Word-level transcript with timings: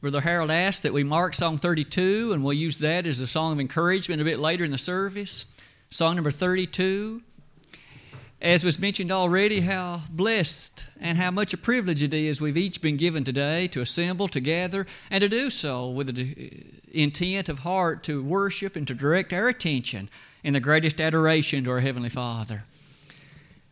Brother 0.00 0.22
Harold 0.22 0.50
asked 0.50 0.82
that 0.84 0.94
we 0.94 1.04
mark 1.04 1.34
Song 1.34 1.58
32, 1.58 2.32
and 2.32 2.42
we'll 2.42 2.54
use 2.54 2.78
that 2.78 3.06
as 3.06 3.20
a 3.20 3.26
song 3.26 3.52
of 3.52 3.60
encouragement 3.60 4.22
a 4.22 4.24
bit 4.24 4.38
later 4.38 4.64
in 4.64 4.70
the 4.70 4.78
service. 4.78 5.44
Song 5.90 6.14
number 6.14 6.30
32. 6.30 7.20
As 8.40 8.64
was 8.64 8.78
mentioned 8.78 9.10
already, 9.10 9.60
how 9.60 10.04
blessed 10.08 10.86
and 10.98 11.18
how 11.18 11.30
much 11.30 11.52
a 11.52 11.58
privilege 11.58 12.02
it 12.02 12.14
is 12.14 12.40
we've 12.40 12.56
each 12.56 12.80
been 12.80 12.96
given 12.96 13.24
today 13.24 13.68
to 13.68 13.82
assemble, 13.82 14.26
to 14.28 14.40
gather, 14.40 14.86
and 15.10 15.20
to 15.20 15.28
do 15.28 15.50
so 15.50 15.90
with 15.90 16.16
the 16.16 16.64
intent 16.90 17.50
of 17.50 17.58
heart 17.58 18.02
to 18.04 18.22
worship 18.22 18.76
and 18.76 18.88
to 18.88 18.94
direct 18.94 19.34
our 19.34 19.48
attention 19.48 20.08
in 20.42 20.54
the 20.54 20.60
greatest 20.60 20.98
adoration 20.98 21.64
to 21.64 21.72
our 21.72 21.80
Heavenly 21.80 22.08
Father. 22.08 22.64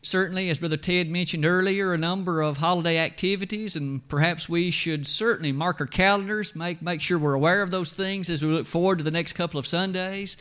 Certainly, 0.02 0.48
as 0.48 0.60
Brother 0.60 0.76
Ted 0.76 1.10
mentioned 1.10 1.44
earlier, 1.44 1.92
a 1.92 1.98
number 1.98 2.40
of 2.40 2.58
holiday 2.58 2.98
activities, 2.98 3.74
and 3.74 4.06
perhaps 4.08 4.48
we 4.48 4.70
should 4.70 5.06
certainly 5.06 5.50
mark 5.50 5.80
our 5.80 5.86
calendars, 5.86 6.54
make, 6.54 6.80
make 6.80 7.00
sure 7.00 7.18
we're 7.18 7.34
aware 7.34 7.62
of 7.62 7.72
those 7.72 7.92
things 7.92 8.30
as 8.30 8.44
we 8.44 8.52
look 8.52 8.66
forward 8.66 8.98
to 8.98 9.04
the 9.04 9.10
next 9.10 9.32
couple 9.32 9.58
of 9.58 9.66
Sundays. 9.66 10.36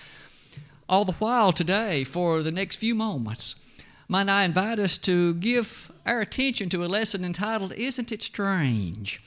All 0.88 1.06
the 1.06 1.14
while 1.14 1.52
today, 1.52 2.04
for 2.04 2.44
the 2.44 2.52
next 2.52 2.76
few 2.76 2.94
moments, 2.94 3.56
might 4.08 4.30
I 4.30 4.44
invite 4.44 4.80
us 4.80 4.98
to 5.00 5.34
give 5.34 5.92
our 6.06 6.22
attention 6.22 6.70
to 6.70 6.86
a 6.86 6.88
lesson 6.88 7.26
entitled, 7.26 7.74
Isn't 7.74 8.12
It 8.12 8.22
Strange? 8.22 9.20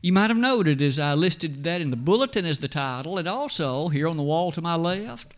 You 0.00 0.12
might 0.12 0.30
have 0.30 0.38
noted 0.38 0.80
as 0.80 0.98
I 0.98 1.14
listed 1.14 1.64
that 1.64 1.80
in 1.80 1.90
the 1.90 1.96
bulletin 1.96 2.44
as 2.44 2.58
the 2.58 2.68
title, 2.68 3.18
and 3.18 3.26
also 3.26 3.88
here 3.88 4.06
on 4.06 4.16
the 4.16 4.22
wall 4.22 4.52
to 4.52 4.62
my 4.62 4.76
left. 4.76 5.34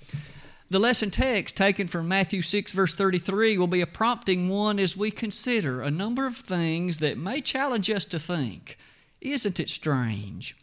The 0.69 0.81
lesson 0.81 1.13
text 1.13 1.57
taken 1.57 1.87
from 1.87 2.09
Matthew 2.09 2.43
6, 2.43 2.73
verse 2.73 2.93
33, 2.97 3.57
will 3.57 3.69
be 3.69 3.83
a 3.83 3.87
prompting 3.87 4.49
one 4.49 4.81
as 4.81 4.97
we 4.97 5.13
consider 5.13 5.81
a 5.81 5.93
number 5.93 6.27
of 6.27 6.39
things 6.39 6.99
that 6.99 7.17
may 7.17 7.41
challenge 7.41 7.89
us 7.89 8.05
to 8.07 8.19
think. 8.19 8.77
Isn't 9.21 9.61
it 9.61 9.71
strange? 9.71 10.57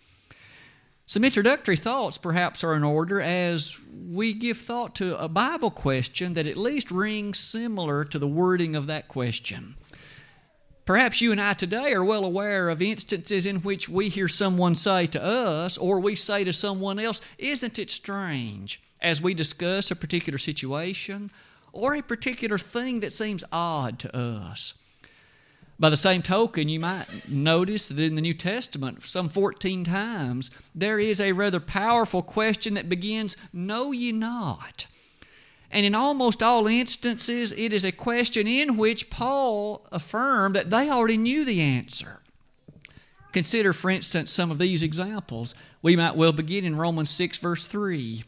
Some 1.05 1.23
introductory 1.23 1.77
thoughts, 1.77 2.17
perhaps, 2.17 2.65
are 2.65 2.75
in 2.75 2.83
order 2.83 3.21
as 3.21 3.77
we 3.93 4.33
give 4.33 4.57
thought 4.57 4.93
to 4.95 5.17
a 5.17 5.29
Bible 5.29 5.71
question 5.71 6.33
that 6.33 6.47
at 6.47 6.57
least 6.57 6.91
rings 6.91 7.39
similar 7.39 8.03
to 8.03 8.19
the 8.19 8.27
wording 8.27 8.75
of 8.75 8.87
that 8.87 9.07
question. 9.07 9.75
Perhaps 10.85 11.21
you 11.21 11.31
and 11.31 11.39
I 11.39 11.53
today 11.53 11.93
are 11.93 12.03
well 12.03 12.25
aware 12.25 12.67
of 12.67 12.81
instances 12.81 13.45
in 13.45 13.61
which 13.61 13.87
we 13.87 14.09
hear 14.09 14.27
someone 14.27 14.75
say 14.75 15.07
to 15.07 15.23
us, 15.23 15.77
or 15.77 16.01
we 16.01 16.17
say 16.17 16.43
to 16.43 16.51
someone 16.51 16.99
else, 16.99 17.21
Isn't 17.37 17.79
it 17.79 17.89
strange? 17.89 18.81
As 19.03 19.21
we 19.21 19.33
discuss 19.33 19.91
a 19.91 19.95
particular 19.95 20.39
situation 20.39 21.29
or 21.73 21.93
a 21.93 22.01
particular 22.01 22.57
thing 22.57 23.01
that 23.01 23.13
seems 23.13 23.43
odd 23.51 23.99
to 23.99 24.15
us. 24.17 24.73
By 25.79 25.89
the 25.89 25.97
same 25.97 26.21
token, 26.21 26.69
you 26.69 26.79
might 26.79 27.27
notice 27.27 27.89
that 27.89 27.99
in 27.99 28.15
the 28.15 28.21
New 28.21 28.35
Testament, 28.35 29.03
some 29.03 29.27
14 29.27 29.83
times, 29.83 30.51
there 30.73 30.99
is 30.99 31.19
a 31.19 31.33
rather 31.33 31.59
powerful 31.59 32.21
question 32.21 32.75
that 32.75 32.89
begins, 32.89 33.35
Know 33.51 33.91
ye 33.91 34.11
not? 34.11 34.85
And 35.71 35.85
in 35.85 35.95
almost 35.95 36.43
all 36.43 36.67
instances, 36.67 37.51
it 37.53 37.73
is 37.73 37.83
a 37.83 37.91
question 37.91 38.47
in 38.47 38.77
which 38.77 39.09
Paul 39.09 39.87
affirmed 39.91 40.55
that 40.55 40.69
they 40.69 40.89
already 40.89 41.17
knew 41.17 41.43
the 41.43 41.59
answer. 41.61 42.21
Consider, 43.31 43.73
for 43.73 43.89
instance, 43.89 44.31
some 44.31 44.51
of 44.51 44.59
these 44.59 44.83
examples. 44.83 45.55
We 45.81 45.95
might 45.95 46.15
well 46.15 46.31
begin 46.31 46.63
in 46.63 46.75
Romans 46.75 47.09
6, 47.09 47.39
verse 47.39 47.67
3. 47.67 48.23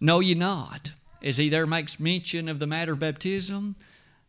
Know 0.00 0.20
ye 0.20 0.34
not, 0.34 0.92
as 1.22 1.36
he 1.36 1.48
there 1.48 1.66
makes 1.66 2.00
mention 2.00 2.48
of 2.48 2.58
the 2.58 2.66
matter 2.66 2.92
of 2.92 3.00
baptism, 3.00 3.76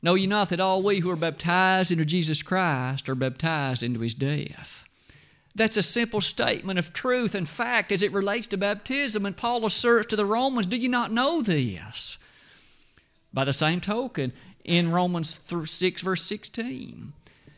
know 0.01 0.15
ye 0.15 0.27
not 0.27 0.49
that 0.49 0.59
all 0.59 0.81
we 0.81 0.99
who 0.99 1.09
are 1.09 1.15
baptized 1.15 1.91
into 1.91 2.05
Jesus 2.05 2.43
Christ 2.43 3.07
are 3.07 3.15
baptized 3.15 3.81
into 3.81 4.01
his 4.01 4.13
death? 4.13 4.85
That's 5.53 5.77
a 5.77 5.83
simple 5.83 6.21
statement 6.21 6.79
of 6.79 6.93
truth 6.93 7.35
and 7.35 7.47
fact 7.47 7.91
as 7.91 8.01
it 8.03 8.11
relates 8.11 8.47
to 8.47 8.57
baptism. 8.57 9.25
And 9.25 9.35
Paul 9.35 9.65
asserts 9.65 10.07
to 10.07 10.15
the 10.15 10.25
Romans, 10.25 10.65
Do 10.65 10.77
you 10.77 10.89
not 10.89 11.11
know 11.11 11.41
this? 11.41 12.17
By 13.33 13.45
the 13.45 13.53
same 13.53 13.81
token, 13.81 14.33
in 14.63 14.91
Romans 14.91 15.39
6, 15.65 16.01
verse 16.01 16.21
16, 16.23 17.13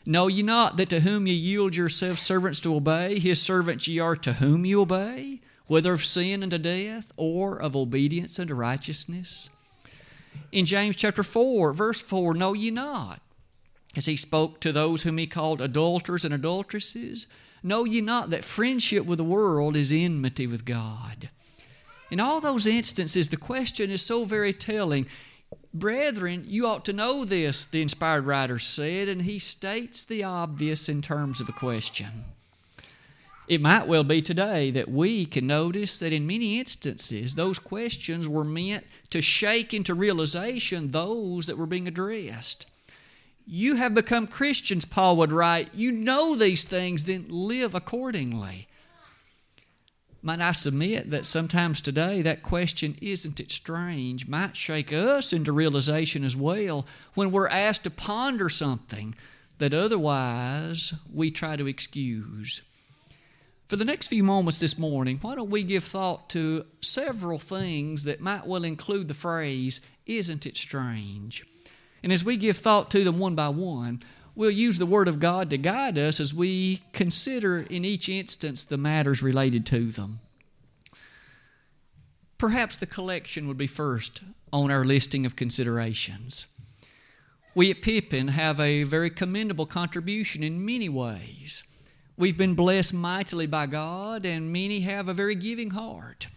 Know 0.05 0.27
ye 0.27 0.43
not 0.43 0.77
that 0.77 0.89
to 0.89 1.01
whom 1.01 1.27
ye 1.27 1.33
yield 1.33 1.75
yourselves 1.75 2.21
servants 2.21 2.59
to 2.61 2.75
obey, 2.75 3.19
his 3.19 3.41
servants 3.41 3.87
ye 3.87 3.99
are 3.99 4.15
to 4.17 4.33
whom 4.33 4.65
ye 4.65 4.75
obey? 4.75 5.41
Whether 5.67 5.93
of 5.93 6.05
sin 6.05 6.43
unto 6.43 6.57
death 6.57 7.11
or 7.17 7.57
of 7.61 7.75
obedience 7.75 8.39
unto 8.39 8.53
righteousness? 8.53 9.49
In 10.51 10.65
James 10.65 10.95
chapter 10.95 11.23
4, 11.23 11.73
verse 11.73 12.01
4, 12.01 12.33
know 12.33 12.53
ye 12.53 12.71
not, 12.71 13.21
as 13.95 14.05
he 14.05 14.15
spoke 14.15 14.59
to 14.61 14.71
those 14.71 15.03
whom 15.03 15.17
he 15.17 15.27
called 15.27 15.61
adulterers 15.61 16.25
and 16.25 16.33
adulteresses, 16.33 17.27
know 17.61 17.85
ye 17.85 18.01
not 18.01 18.29
that 18.29 18.43
friendship 18.43 19.05
with 19.05 19.17
the 19.17 19.23
world 19.23 19.75
is 19.75 19.91
enmity 19.91 20.47
with 20.47 20.65
God? 20.65 21.29
In 22.11 22.19
all 22.19 22.41
those 22.41 22.67
instances, 22.67 23.29
the 23.29 23.37
question 23.37 23.89
is 23.89 24.01
so 24.01 24.25
very 24.25 24.53
telling. 24.53 25.07
Brethren, 25.73 26.43
you 26.47 26.67
ought 26.67 26.85
to 26.85 26.93
know 26.93 27.25
this, 27.25 27.65
the 27.65 27.81
inspired 27.81 28.25
writer 28.25 28.59
said, 28.59 29.07
and 29.07 29.23
he 29.23 29.39
states 29.39 30.03
the 30.03 30.23
obvious 30.23 30.87
in 30.87 31.01
terms 31.01 31.41
of 31.41 31.49
a 31.49 31.53
question. 31.53 32.25
It 33.47 33.61
might 33.61 33.87
well 33.87 34.05
be 34.05 34.21
today 34.21 34.71
that 34.71 34.89
we 34.89 35.25
can 35.25 35.47
notice 35.47 35.99
that 35.99 36.13
in 36.13 36.25
many 36.25 36.59
instances, 36.59 37.35
those 37.35 37.59
questions 37.59 38.27
were 38.27 38.45
meant 38.45 38.85
to 39.09 39.21
shake 39.21 39.73
into 39.73 39.93
realization 39.93 40.91
those 40.91 41.47
that 41.47 41.57
were 41.57 41.65
being 41.65 41.87
addressed. 41.87 42.65
You 43.45 43.75
have 43.75 43.93
become 43.93 44.27
Christians, 44.27 44.85
Paul 44.85 45.17
would 45.17 45.33
write. 45.33 45.69
You 45.73 45.91
know 45.91 46.35
these 46.35 46.63
things, 46.63 47.03
then 47.03 47.25
live 47.27 47.75
accordingly. 47.75 48.67
Might 50.21 50.39
I 50.39 50.53
submit 50.53 51.09
that 51.09 51.25
sometimes 51.25 51.81
today 51.81 52.21
that 52.21 52.43
question, 52.43 52.97
isn't 53.01 53.41
it 53.41 53.51
strange, 53.51 54.25
might 54.25 54.55
shake 54.55 54.93
us 54.93 55.33
into 55.33 55.51
realization 55.51 56.23
as 56.23 56.37
well 56.37 56.85
when 57.13 57.29
we're 57.29 57.49
asked 57.49 57.83
to 57.83 57.89
ponder 57.89 58.47
something 58.47 59.15
that 59.57 59.73
otherwise 59.73 60.93
we 61.13 61.29
try 61.29 61.57
to 61.57 61.67
excuse. 61.67 62.61
For 63.73 63.77
the 63.77 63.85
next 63.85 64.05
few 64.05 64.23
moments 64.23 64.59
this 64.59 64.77
morning, 64.77 65.17
why 65.23 65.33
don't 65.33 65.49
we 65.49 65.63
give 65.63 65.83
thought 65.83 66.29
to 66.29 66.67
several 66.79 67.39
things 67.39 68.03
that 68.03 68.21
might 68.21 68.45
well 68.45 68.63
include 68.63 69.07
the 69.07 69.15
phrase, 69.15 69.81
Isn't 70.05 70.45
it 70.45 70.57
strange? 70.57 71.43
And 72.03 72.13
as 72.13 72.23
we 72.23 72.37
give 72.37 72.57
thought 72.57 72.91
to 72.91 73.03
them 73.03 73.17
one 73.17 73.33
by 73.33 73.49
one, 73.49 74.03
we'll 74.35 74.51
use 74.51 74.77
the 74.77 74.85
Word 74.85 75.07
of 75.07 75.19
God 75.19 75.49
to 75.49 75.57
guide 75.57 75.97
us 75.97 76.19
as 76.19 76.35
we 76.35 76.83
consider 76.93 77.61
in 77.61 77.83
each 77.83 78.07
instance 78.09 78.63
the 78.63 78.77
matters 78.77 79.23
related 79.23 79.65
to 79.65 79.89
them. 79.89 80.19
Perhaps 82.37 82.77
the 82.77 82.85
collection 82.85 83.47
would 83.47 83.57
be 83.57 83.65
first 83.65 84.21
on 84.51 84.69
our 84.69 84.85
listing 84.85 85.25
of 85.25 85.35
considerations. 85.35 86.45
We 87.55 87.71
at 87.71 87.81
Pippin 87.81 88.27
have 88.27 88.59
a 88.59 88.83
very 88.83 89.09
commendable 89.09 89.65
contribution 89.65 90.43
in 90.43 90.63
many 90.63 90.89
ways. 90.89 91.63
We've 92.15 92.37
been 92.37 92.53
blessed 92.53 92.93
mightily 92.93 93.47
by 93.47 93.65
God, 93.65 94.25
and 94.25 94.53
many 94.53 94.81
have 94.81 95.07
a 95.07 95.13
very 95.13 95.35
giving 95.35 95.71
heart. 95.71 96.27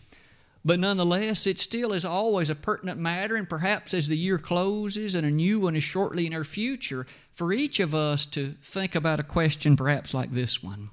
But 0.65 0.81
nonetheless, 0.81 1.47
it 1.47 1.59
still 1.59 1.93
is 1.93 2.05
always 2.05 2.51
a 2.51 2.55
pertinent 2.55 2.99
matter, 2.99 3.37
and 3.37 3.49
perhaps 3.49 3.95
as 3.95 4.09
the 4.09 4.17
year 4.17 4.39
closes 4.39 5.15
and 5.15 5.27
a 5.27 5.31
new 5.31 5.61
one 5.61 5.77
is 5.77 5.85
shortly 5.85 6.27
in 6.27 6.35
our 6.35 6.45
future, 6.45 7.07
for 7.35 7.53
each 7.53 7.79
of 7.79 7.95
us 7.95 8.27
to 8.27 8.55
think 8.63 8.95
about 8.95 9.21
a 9.21 9.23
question 9.23 9.77
perhaps 9.77 10.15
like 10.15 10.33
this 10.33 10.63
one. 10.63 10.91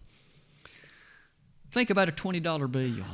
Think 1.72 1.89
about 1.89 2.09
a 2.09 2.11
$20 2.11 2.72
bill. 2.72 3.05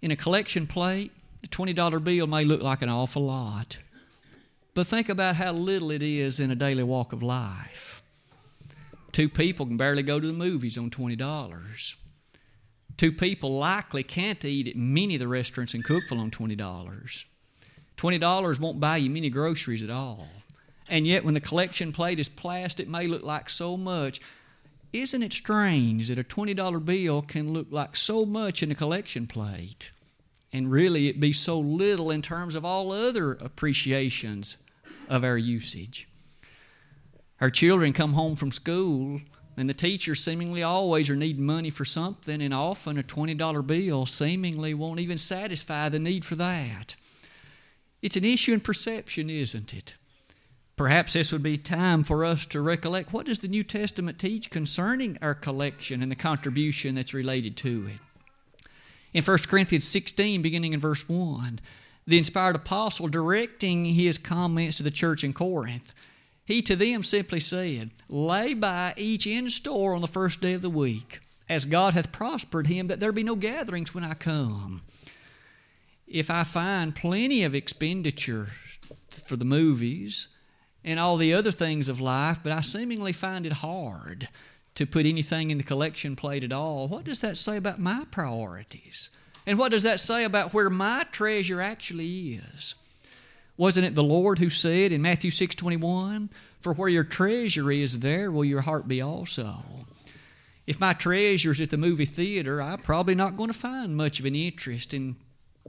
In 0.00 0.10
a 0.12 0.16
collection 0.16 0.66
plate, 0.66 1.12
the 1.42 1.48
$20 1.48 2.02
bill 2.02 2.26
may 2.26 2.44
look 2.44 2.62
like 2.62 2.80
an 2.80 2.88
awful 2.88 3.26
lot. 3.26 3.78
But 4.72 4.86
think 4.86 5.08
about 5.08 5.36
how 5.36 5.52
little 5.52 5.90
it 5.90 6.02
is 6.02 6.38
in 6.38 6.50
a 6.50 6.54
daily 6.54 6.84
walk 6.84 7.12
of 7.12 7.22
life. 7.22 7.95
Two 9.16 9.30
people 9.30 9.64
can 9.64 9.78
barely 9.78 10.02
go 10.02 10.20
to 10.20 10.26
the 10.26 10.32
movies 10.34 10.76
on 10.76 10.90
$20. 10.90 11.94
Two 12.98 13.12
people 13.12 13.56
likely 13.56 14.02
can't 14.02 14.44
eat 14.44 14.68
at 14.68 14.76
many 14.76 15.14
of 15.14 15.20
the 15.20 15.26
restaurants 15.26 15.72
in 15.72 15.82
Cookeville 15.82 16.20
on 16.20 16.30
$20. 16.30 17.24
$20 17.96 18.60
won't 18.60 18.78
buy 18.78 18.98
you 18.98 19.08
many 19.08 19.30
groceries 19.30 19.82
at 19.82 19.88
all. 19.88 20.28
And 20.86 21.06
yet, 21.06 21.24
when 21.24 21.32
the 21.32 21.40
collection 21.40 21.94
plate 21.94 22.20
is 22.20 22.28
plastic, 22.28 22.88
it 22.88 22.90
may 22.90 23.06
look 23.06 23.22
like 23.22 23.48
so 23.48 23.78
much. 23.78 24.20
Isn't 24.92 25.22
it 25.22 25.32
strange 25.32 26.08
that 26.08 26.18
a 26.18 26.22
$20 26.22 26.84
bill 26.84 27.22
can 27.22 27.54
look 27.54 27.68
like 27.70 27.96
so 27.96 28.26
much 28.26 28.62
in 28.62 28.70
a 28.70 28.74
collection 28.74 29.26
plate? 29.26 29.92
And 30.52 30.70
really, 30.70 31.08
it 31.08 31.20
be 31.20 31.32
so 31.32 31.58
little 31.58 32.10
in 32.10 32.20
terms 32.20 32.54
of 32.54 32.66
all 32.66 32.92
other 32.92 33.32
appreciations 33.32 34.58
of 35.08 35.24
our 35.24 35.38
usage. 35.38 36.06
Our 37.40 37.50
children 37.50 37.92
come 37.92 38.14
home 38.14 38.34
from 38.36 38.50
school, 38.50 39.20
and 39.56 39.68
the 39.68 39.74
teachers 39.74 40.22
seemingly 40.22 40.62
always 40.62 41.10
are 41.10 41.16
needing 41.16 41.44
money 41.44 41.70
for 41.70 41.84
something, 41.84 42.40
and 42.40 42.54
often 42.54 42.98
a 42.98 43.02
$20 43.02 43.66
bill 43.66 44.06
seemingly 44.06 44.74
won't 44.74 45.00
even 45.00 45.18
satisfy 45.18 45.88
the 45.88 45.98
need 45.98 46.24
for 46.24 46.34
that. 46.36 46.96
It's 48.02 48.16
an 48.16 48.24
issue 48.24 48.52
in 48.52 48.60
perception, 48.60 49.28
isn't 49.28 49.74
it? 49.74 49.96
Perhaps 50.76 51.14
this 51.14 51.32
would 51.32 51.42
be 51.42 51.56
time 51.56 52.04
for 52.04 52.24
us 52.24 52.44
to 52.46 52.60
recollect 52.60 53.12
what 53.12 53.26
does 53.26 53.38
the 53.38 53.48
New 53.48 53.64
Testament 53.64 54.18
teach 54.18 54.50
concerning 54.50 55.18
our 55.22 55.34
collection 55.34 56.02
and 56.02 56.10
the 56.10 56.16
contribution 56.16 56.94
that's 56.94 57.14
related 57.14 57.56
to 57.58 57.88
it. 57.94 58.00
In 59.14 59.24
1 59.24 59.38
Corinthians 59.48 59.88
16, 59.88 60.42
beginning 60.42 60.74
in 60.74 60.80
verse 60.80 61.08
1, 61.08 61.60
the 62.06 62.18
inspired 62.18 62.56
apostle 62.56 63.08
directing 63.08 63.86
his 63.86 64.18
comments 64.18 64.76
to 64.76 64.82
the 64.82 64.90
church 64.90 65.24
in 65.24 65.32
Corinth, 65.32 65.94
he 66.46 66.62
to 66.62 66.76
them 66.76 67.02
simply 67.02 67.40
said, 67.40 67.90
Lay 68.08 68.54
by 68.54 68.94
each 68.96 69.26
in 69.26 69.50
store 69.50 69.94
on 69.94 70.00
the 70.00 70.06
first 70.06 70.40
day 70.40 70.54
of 70.54 70.62
the 70.62 70.70
week, 70.70 71.20
as 71.48 71.66
God 71.66 71.94
hath 71.94 72.12
prospered 72.12 72.68
him, 72.68 72.86
that 72.86 73.00
there 73.00 73.12
be 73.12 73.22
no 73.22 73.36
gatherings 73.36 73.94
when 73.94 74.04
I 74.04 74.14
come. 74.14 74.82
If 76.06 76.30
I 76.30 76.44
find 76.44 76.94
plenty 76.94 77.42
of 77.44 77.54
expenditure 77.54 78.50
for 79.26 79.36
the 79.36 79.44
movies, 79.44 80.28
and 80.86 81.00
all 81.00 81.16
the 81.16 81.34
other 81.34 81.50
things 81.50 81.88
of 81.88 82.00
life, 82.00 82.38
but 82.44 82.52
I 82.52 82.60
seemingly 82.60 83.12
find 83.12 83.44
it 83.44 83.54
hard 83.54 84.28
to 84.76 84.86
put 84.86 85.04
anything 85.04 85.50
in 85.50 85.58
the 85.58 85.64
collection 85.64 86.14
plate 86.14 86.44
at 86.44 86.52
all. 86.52 86.86
What 86.86 87.04
does 87.04 87.20
that 87.20 87.36
say 87.36 87.56
about 87.56 87.80
my 87.80 88.04
priorities? 88.12 89.10
And 89.46 89.58
what 89.58 89.72
does 89.72 89.82
that 89.82 89.98
say 89.98 90.22
about 90.22 90.54
where 90.54 90.70
my 90.70 91.04
treasure 91.10 91.60
actually 91.60 92.40
is? 92.54 92.76
Wasn't 93.56 93.86
it 93.86 93.94
the 93.94 94.02
Lord 94.02 94.38
who 94.38 94.50
said 94.50 94.92
in 94.92 95.00
Matthew 95.00 95.30
6:21, 95.30 96.28
"For 96.60 96.74
where 96.74 96.88
your 96.88 97.04
treasure 97.04 97.70
is, 97.70 98.00
there 98.00 98.30
will 98.30 98.44
your 98.44 98.62
heart 98.62 98.86
be 98.86 99.00
also." 99.00 99.86
If 100.66 100.80
my 100.80 100.92
treasure 100.92 101.52
is 101.52 101.60
at 101.60 101.70
the 101.70 101.78
movie 101.78 102.06
theater, 102.06 102.60
I'm 102.60 102.80
probably 102.80 103.14
not 103.14 103.36
going 103.36 103.48
to 103.48 103.58
find 103.58 103.96
much 103.96 104.18
of 104.18 104.26
an 104.26 104.34
interest 104.34 104.92
in 104.92 105.16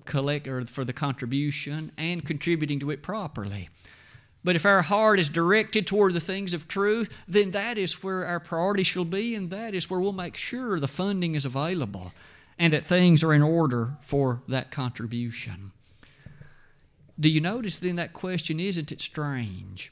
collect 0.06 0.48
or 0.48 0.66
for 0.66 0.84
the 0.84 0.94
contribution 0.94 1.92
and 1.98 2.25
contributing 2.25 2.80
to 2.80 2.92
it 2.92 3.04
properly. 3.04 3.69
But 4.44 4.56
if 4.56 4.66
our 4.66 4.81
heart 4.81 5.19
is 5.19 5.30
directed 5.30 5.86
toward 5.86 6.13
the 6.13 6.19
things 6.19 6.54
of 6.54 6.68
truth, 6.68 7.10
then 7.28 7.51
that 7.51 7.78
is 7.78 8.01
where 8.04 8.25
our 8.25 8.39
priority 8.39 8.84
shall 8.84 9.06
be, 9.06 9.36
and 9.36 9.50
that 9.50 9.74
is 9.74 9.89
where 9.89 10.00
we'll 10.00 10.13
make 10.13 10.38
sure 10.38 10.80
the 10.80 10.88
funding 10.88 11.36
is 11.36 11.45
available 11.45 12.13
and 12.57 12.74
that 12.74 12.86
things 12.86 13.24
are 13.24 13.34
in 13.34 13.42
order 13.42 13.98
for 14.01 14.42
that 14.48 14.72
contribution. 14.72 15.72
Do 17.19 17.29
you 17.29 17.41
notice 17.41 17.79
then 17.79 17.95
that 17.95 18.13
question? 18.13 18.59
Isn't 18.59 18.91
it 18.91 19.01
strange? 19.01 19.91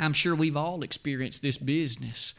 I'm 0.00 0.12
sure 0.12 0.34
we've 0.34 0.56
all 0.56 0.82
experienced 0.82 1.42
this 1.42 1.58
business 1.58 2.34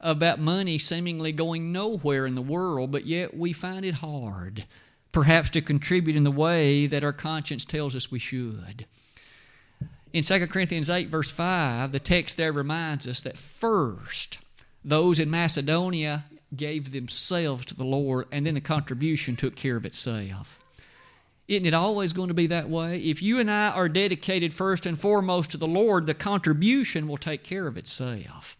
about 0.00 0.38
money 0.38 0.78
seemingly 0.78 1.32
going 1.32 1.72
nowhere 1.72 2.26
in 2.26 2.34
the 2.34 2.42
world, 2.42 2.92
but 2.92 3.06
yet 3.06 3.36
we 3.36 3.52
find 3.52 3.84
it 3.84 3.94
hard, 3.94 4.64
perhaps 5.12 5.50
to 5.50 5.62
contribute 5.62 6.16
in 6.16 6.24
the 6.24 6.30
way 6.30 6.86
that 6.86 7.02
our 7.02 7.12
conscience 7.12 7.64
tells 7.64 7.96
us 7.96 8.10
we 8.10 8.18
should. 8.18 8.86
In 10.12 10.22
2 10.22 10.46
Corinthians 10.46 10.90
8, 10.90 11.08
verse 11.08 11.30
5, 11.30 11.90
the 11.90 11.98
text 11.98 12.36
there 12.36 12.52
reminds 12.52 13.08
us 13.08 13.22
that 13.22 13.38
first, 13.38 14.38
those 14.84 15.18
in 15.18 15.30
Macedonia 15.30 16.26
gave 16.54 16.92
themselves 16.92 17.64
to 17.66 17.74
the 17.74 17.84
Lord, 17.84 18.26
and 18.30 18.46
then 18.46 18.54
the 18.54 18.60
contribution 18.60 19.34
took 19.34 19.56
care 19.56 19.76
of 19.76 19.84
itself. 19.84 20.63
Isn't 21.46 21.66
it 21.66 21.74
always 21.74 22.12
going 22.14 22.28
to 22.28 22.34
be 22.34 22.46
that 22.46 22.70
way? 22.70 22.98
If 23.00 23.22
you 23.22 23.38
and 23.38 23.50
I 23.50 23.68
are 23.68 23.88
dedicated 23.88 24.54
first 24.54 24.86
and 24.86 24.98
foremost 24.98 25.50
to 25.50 25.56
the 25.58 25.66
Lord, 25.66 26.06
the 26.06 26.14
contribution 26.14 27.06
will 27.06 27.18
take 27.18 27.44
care 27.44 27.66
of 27.66 27.76
itself. 27.76 28.56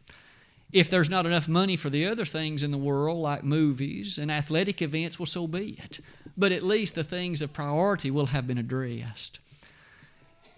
If 0.71 0.91
there's 0.91 1.09
not 1.09 1.25
enough 1.25 1.49
money 1.49 1.77
for 1.77 1.89
the 1.89 2.05
other 2.05 2.25
things 2.25 2.63
in 2.63 2.73
the 2.73 2.79
world, 2.79 3.23
like 3.23 3.45
movies 3.45 4.19
and 4.19 4.31
athletic 4.31 4.83
events, 4.83 5.19
well, 5.19 5.27
so 5.27 5.47
be 5.47 5.79
it. 5.83 6.01
But 6.37 6.53
at 6.53 6.65
least 6.65 6.95
the 6.95 7.05
things 7.05 7.41
of 7.41 7.53
priority 7.53 8.11
will 8.11 8.27
have 8.27 8.47
been 8.47 8.59
addressed. 8.59 9.39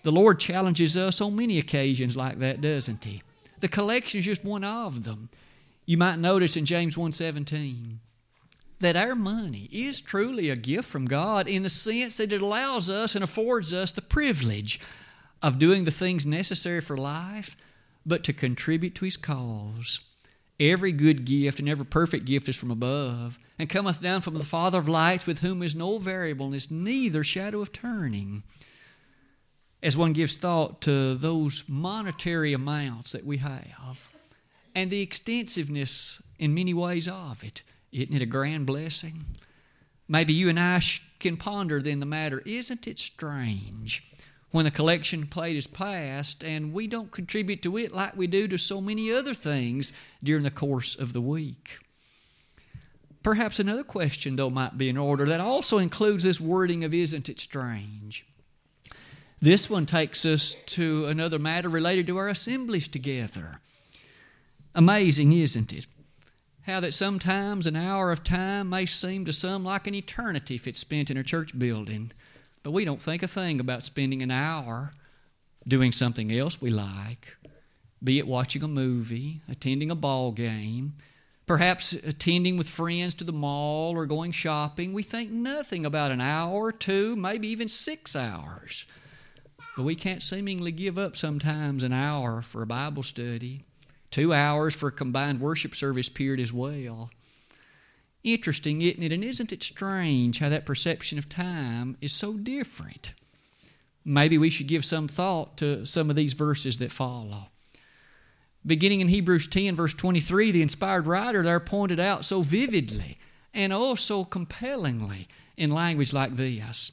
The 0.02 0.12
Lord 0.12 0.40
challenges 0.40 0.96
us 0.96 1.20
on 1.20 1.36
many 1.36 1.58
occasions 1.58 2.16
like 2.16 2.38
that, 2.38 2.60
doesn't 2.60 3.04
He? 3.04 3.22
The 3.60 3.68
collection 3.68 4.18
is 4.18 4.24
just 4.24 4.44
one 4.44 4.64
of 4.64 5.04
them. 5.04 5.28
You 5.84 5.96
might 5.96 6.18
notice 6.18 6.56
in 6.56 6.64
James 6.64 6.96
1:17 6.96 7.98
that 8.80 8.96
our 8.96 9.14
money 9.14 9.68
is 9.72 10.00
truly 10.00 10.50
a 10.50 10.56
gift 10.56 10.88
from 10.88 11.06
God 11.06 11.48
in 11.48 11.62
the 11.62 11.70
sense 11.70 12.18
that 12.18 12.32
it 12.32 12.42
allows 12.42 12.90
us 12.90 13.14
and 13.14 13.24
affords 13.24 13.72
us 13.72 13.92
the 13.92 14.02
privilege 14.02 14.80
of 15.42 15.58
doing 15.58 15.84
the 15.84 15.90
things 15.90 16.26
necessary 16.26 16.80
for 16.80 16.96
life, 16.96 17.56
but 18.04 18.22
to 18.24 18.32
contribute 18.32 18.94
to 18.96 19.04
His 19.04 19.16
cause. 19.16 20.00
Every 20.58 20.92
good 20.92 21.24
gift 21.24 21.58
and 21.58 21.68
every 21.68 21.84
perfect 21.84 22.24
gift 22.24 22.48
is 22.48 22.56
from 22.56 22.70
above, 22.70 23.38
and 23.58 23.68
cometh 23.68 24.00
down 24.00 24.22
from 24.22 24.34
the 24.34 24.44
Father 24.44 24.78
of 24.78 24.88
lights, 24.88 25.26
with 25.26 25.40
whom 25.40 25.62
is 25.62 25.74
no 25.74 25.98
variableness, 25.98 26.70
neither 26.70 27.22
shadow 27.22 27.60
of 27.60 27.72
turning 27.72 28.42
as 29.82 29.96
one 29.96 30.12
gives 30.12 30.36
thought 30.36 30.80
to 30.80 31.14
those 31.14 31.62
monetary 31.68 32.52
amounts 32.52 33.12
that 33.12 33.24
we 33.24 33.36
have 33.36 34.08
and 34.74 34.90
the 34.90 35.00
extensiveness 35.00 36.22
in 36.38 36.54
many 36.54 36.74
ways 36.74 37.08
of 37.08 37.42
it. 37.44 37.62
Isn't 37.96 38.14
it 38.14 38.22
a 38.22 38.26
grand 38.26 38.66
blessing? 38.66 39.24
Maybe 40.06 40.34
you 40.34 40.50
and 40.50 40.60
I 40.60 40.82
can 41.18 41.38
ponder 41.38 41.80
then 41.80 41.98
the 41.98 42.06
matter 42.06 42.42
isn't 42.44 42.86
it 42.86 42.98
strange 42.98 44.02
when 44.50 44.66
the 44.66 44.70
collection 44.70 45.26
plate 45.26 45.56
is 45.56 45.66
passed 45.66 46.44
and 46.44 46.74
we 46.74 46.86
don't 46.86 47.10
contribute 47.10 47.62
to 47.62 47.78
it 47.78 47.92
like 47.92 48.14
we 48.14 48.26
do 48.26 48.46
to 48.48 48.58
so 48.58 48.82
many 48.82 49.10
other 49.10 49.32
things 49.32 49.94
during 50.22 50.44
the 50.44 50.50
course 50.50 50.94
of 50.94 51.14
the 51.14 51.22
week? 51.22 51.78
Perhaps 53.22 53.58
another 53.58 53.82
question, 53.82 54.36
though, 54.36 54.50
might 54.50 54.76
be 54.76 54.90
in 54.90 54.98
order 54.98 55.24
that 55.24 55.40
also 55.40 55.78
includes 55.78 56.22
this 56.22 56.40
wording 56.40 56.84
of 56.84 56.92
isn't 56.92 57.30
it 57.30 57.40
strange? 57.40 58.26
This 59.40 59.70
one 59.70 59.86
takes 59.86 60.26
us 60.26 60.54
to 60.66 61.06
another 61.06 61.38
matter 61.38 61.68
related 61.70 62.06
to 62.08 62.18
our 62.18 62.28
assemblies 62.28 62.88
together. 62.88 63.60
Amazing, 64.74 65.32
isn't 65.32 65.72
it? 65.72 65.86
How 66.66 66.80
that 66.80 66.94
sometimes 66.94 67.66
an 67.66 67.76
hour 67.76 68.10
of 68.10 68.24
time 68.24 68.70
may 68.70 68.86
seem 68.86 69.24
to 69.24 69.32
some 69.32 69.64
like 69.64 69.86
an 69.86 69.94
eternity 69.94 70.56
if 70.56 70.66
it's 70.66 70.80
spent 70.80 71.12
in 71.12 71.16
a 71.16 71.22
church 71.22 71.56
building, 71.56 72.10
but 72.64 72.72
we 72.72 72.84
don't 72.84 73.00
think 73.00 73.22
a 73.22 73.28
thing 73.28 73.60
about 73.60 73.84
spending 73.84 74.20
an 74.20 74.32
hour 74.32 74.92
doing 75.66 75.92
something 75.92 76.32
else 76.32 76.60
we 76.60 76.70
like, 76.70 77.36
be 78.02 78.18
it 78.18 78.26
watching 78.26 78.64
a 78.64 78.68
movie, 78.68 79.42
attending 79.48 79.92
a 79.92 79.94
ball 79.94 80.32
game, 80.32 80.94
perhaps 81.46 81.92
attending 81.92 82.56
with 82.56 82.68
friends 82.68 83.14
to 83.14 83.24
the 83.24 83.32
mall 83.32 83.96
or 83.96 84.04
going 84.04 84.32
shopping. 84.32 84.92
We 84.92 85.04
think 85.04 85.30
nothing 85.30 85.86
about 85.86 86.10
an 86.10 86.20
hour, 86.20 86.72
two, 86.72 87.14
maybe 87.14 87.46
even 87.46 87.68
six 87.68 88.16
hours 88.16 88.86
but 89.76 89.82
we 89.82 89.94
can't 89.94 90.22
seemingly 90.22 90.72
give 90.72 90.98
up 90.98 91.16
sometimes 91.16 91.82
an 91.82 91.92
hour 91.92 92.40
for 92.40 92.62
a 92.62 92.66
Bible 92.66 93.02
study, 93.02 93.62
two 94.10 94.32
hours 94.32 94.74
for 94.74 94.88
a 94.88 94.92
combined 94.92 95.40
worship 95.40 95.74
service 95.74 96.08
period 96.08 96.40
as 96.40 96.52
well. 96.52 97.10
Interesting, 98.24 98.82
isn't 98.82 99.02
it? 99.02 99.12
And 99.12 99.24
isn't 99.24 99.52
it 99.52 99.62
strange 99.62 100.38
how 100.38 100.48
that 100.48 100.66
perception 100.66 101.18
of 101.18 101.28
time 101.28 101.96
is 102.00 102.12
so 102.12 102.34
different? 102.34 103.14
Maybe 104.04 104.38
we 104.38 104.50
should 104.50 104.68
give 104.68 104.84
some 104.84 105.08
thought 105.08 105.56
to 105.58 105.84
some 105.84 106.10
of 106.10 106.16
these 106.16 106.32
verses 106.32 106.78
that 106.78 106.92
follow. 106.92 107.48
Beginning 108.64 109.00
in 109.00 109.08
Hebrews 109.08 109.46
10, 109.46 109.76
verse 109.76 109.94
23, 109.94 110.50
the 110.50 110.62
inspired 110.62 111.06
writer 111.06 111.42
there 111.42 111.60
pointed 111.60 112.00
out 112.00 112.24
so 112.24 112.42
vividly 112.42 113.18
and 113.54 113.72
oh, 113.72 113.80
also 113.80 114.24
compellingly 114.24 115.28
in 115.56 115.70
language 115.70 116.12
like 116.12 116.36
this 116.36 116.92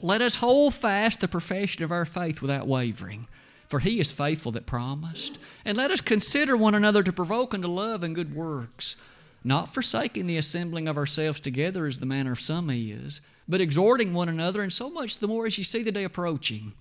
let 0.00 0.20
us 0.20 0.36
hold 0.36 0.74
fast 0.74 1.20
the 1.20 1.28
profession 1.28 1.84
of 1.84 1.92
our 1.92 2.04
faith 2.04 2.42
without 2.42 2.66
wavering, 2.66 3.28
for 3.68 3.80
he 3.80 4.00
is 4.00 4.12
faithful 4.12 4.52
that 4.52 4.66
promised. 4.66 5.38
And 5.64 5.76
let 5.76 5.90
us 5.90 6.00
consider 6.00 6.56
one 6.56 6.74
another 6.74 7.02
to 7.02 7.12
provoke 7.12 7.54
unto 7.54 7.68
love 7.68 8.02
and 8.02 8.14
good 8.14 8.34
works, 8.34 8.96
not 9.42 9.72
forsaking 9.72 10.26
the 10.26 10.38
assembling 10.38 10.88
of 10.88 10.96
ourselves 10.96 11.40
together 11.40 11.86
as 11.86 11.98
the 11.98 12.06
manner 12.06 12.32
of 12.32 12.40
some 12.40 12.70
is, 12.70 13.20
but 13.48 13.60
exhorting 13.60 14.14
one 14.14 14.28
another, 14.28 14.62
and 14.62 14.72
so 14.72 14.88
much 14.88 15.18
the 15.18 15.28
more 15.28 15.46
as 15.46 15.58
ye 15.58 15.64
see 15.64 15.82
the 15.82 15.92
day 15.92 16.04
approaching. 16.04 16.72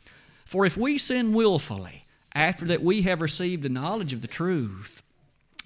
For 0.46 0.66
if 0.66 0.78
we 0.78 0.98
sin 0.98 1.34
wilfully, 1.34 2.06
after 2.34 2.66
that 2.66 2.84
we 2.84 3.02
have 3.04 3.22
received 3.22 3.64
the 3.64 3.70
knowledge 3.70 4.14
of 4.14 4.22
the 4.22 4.28
truth, 4.28 5.04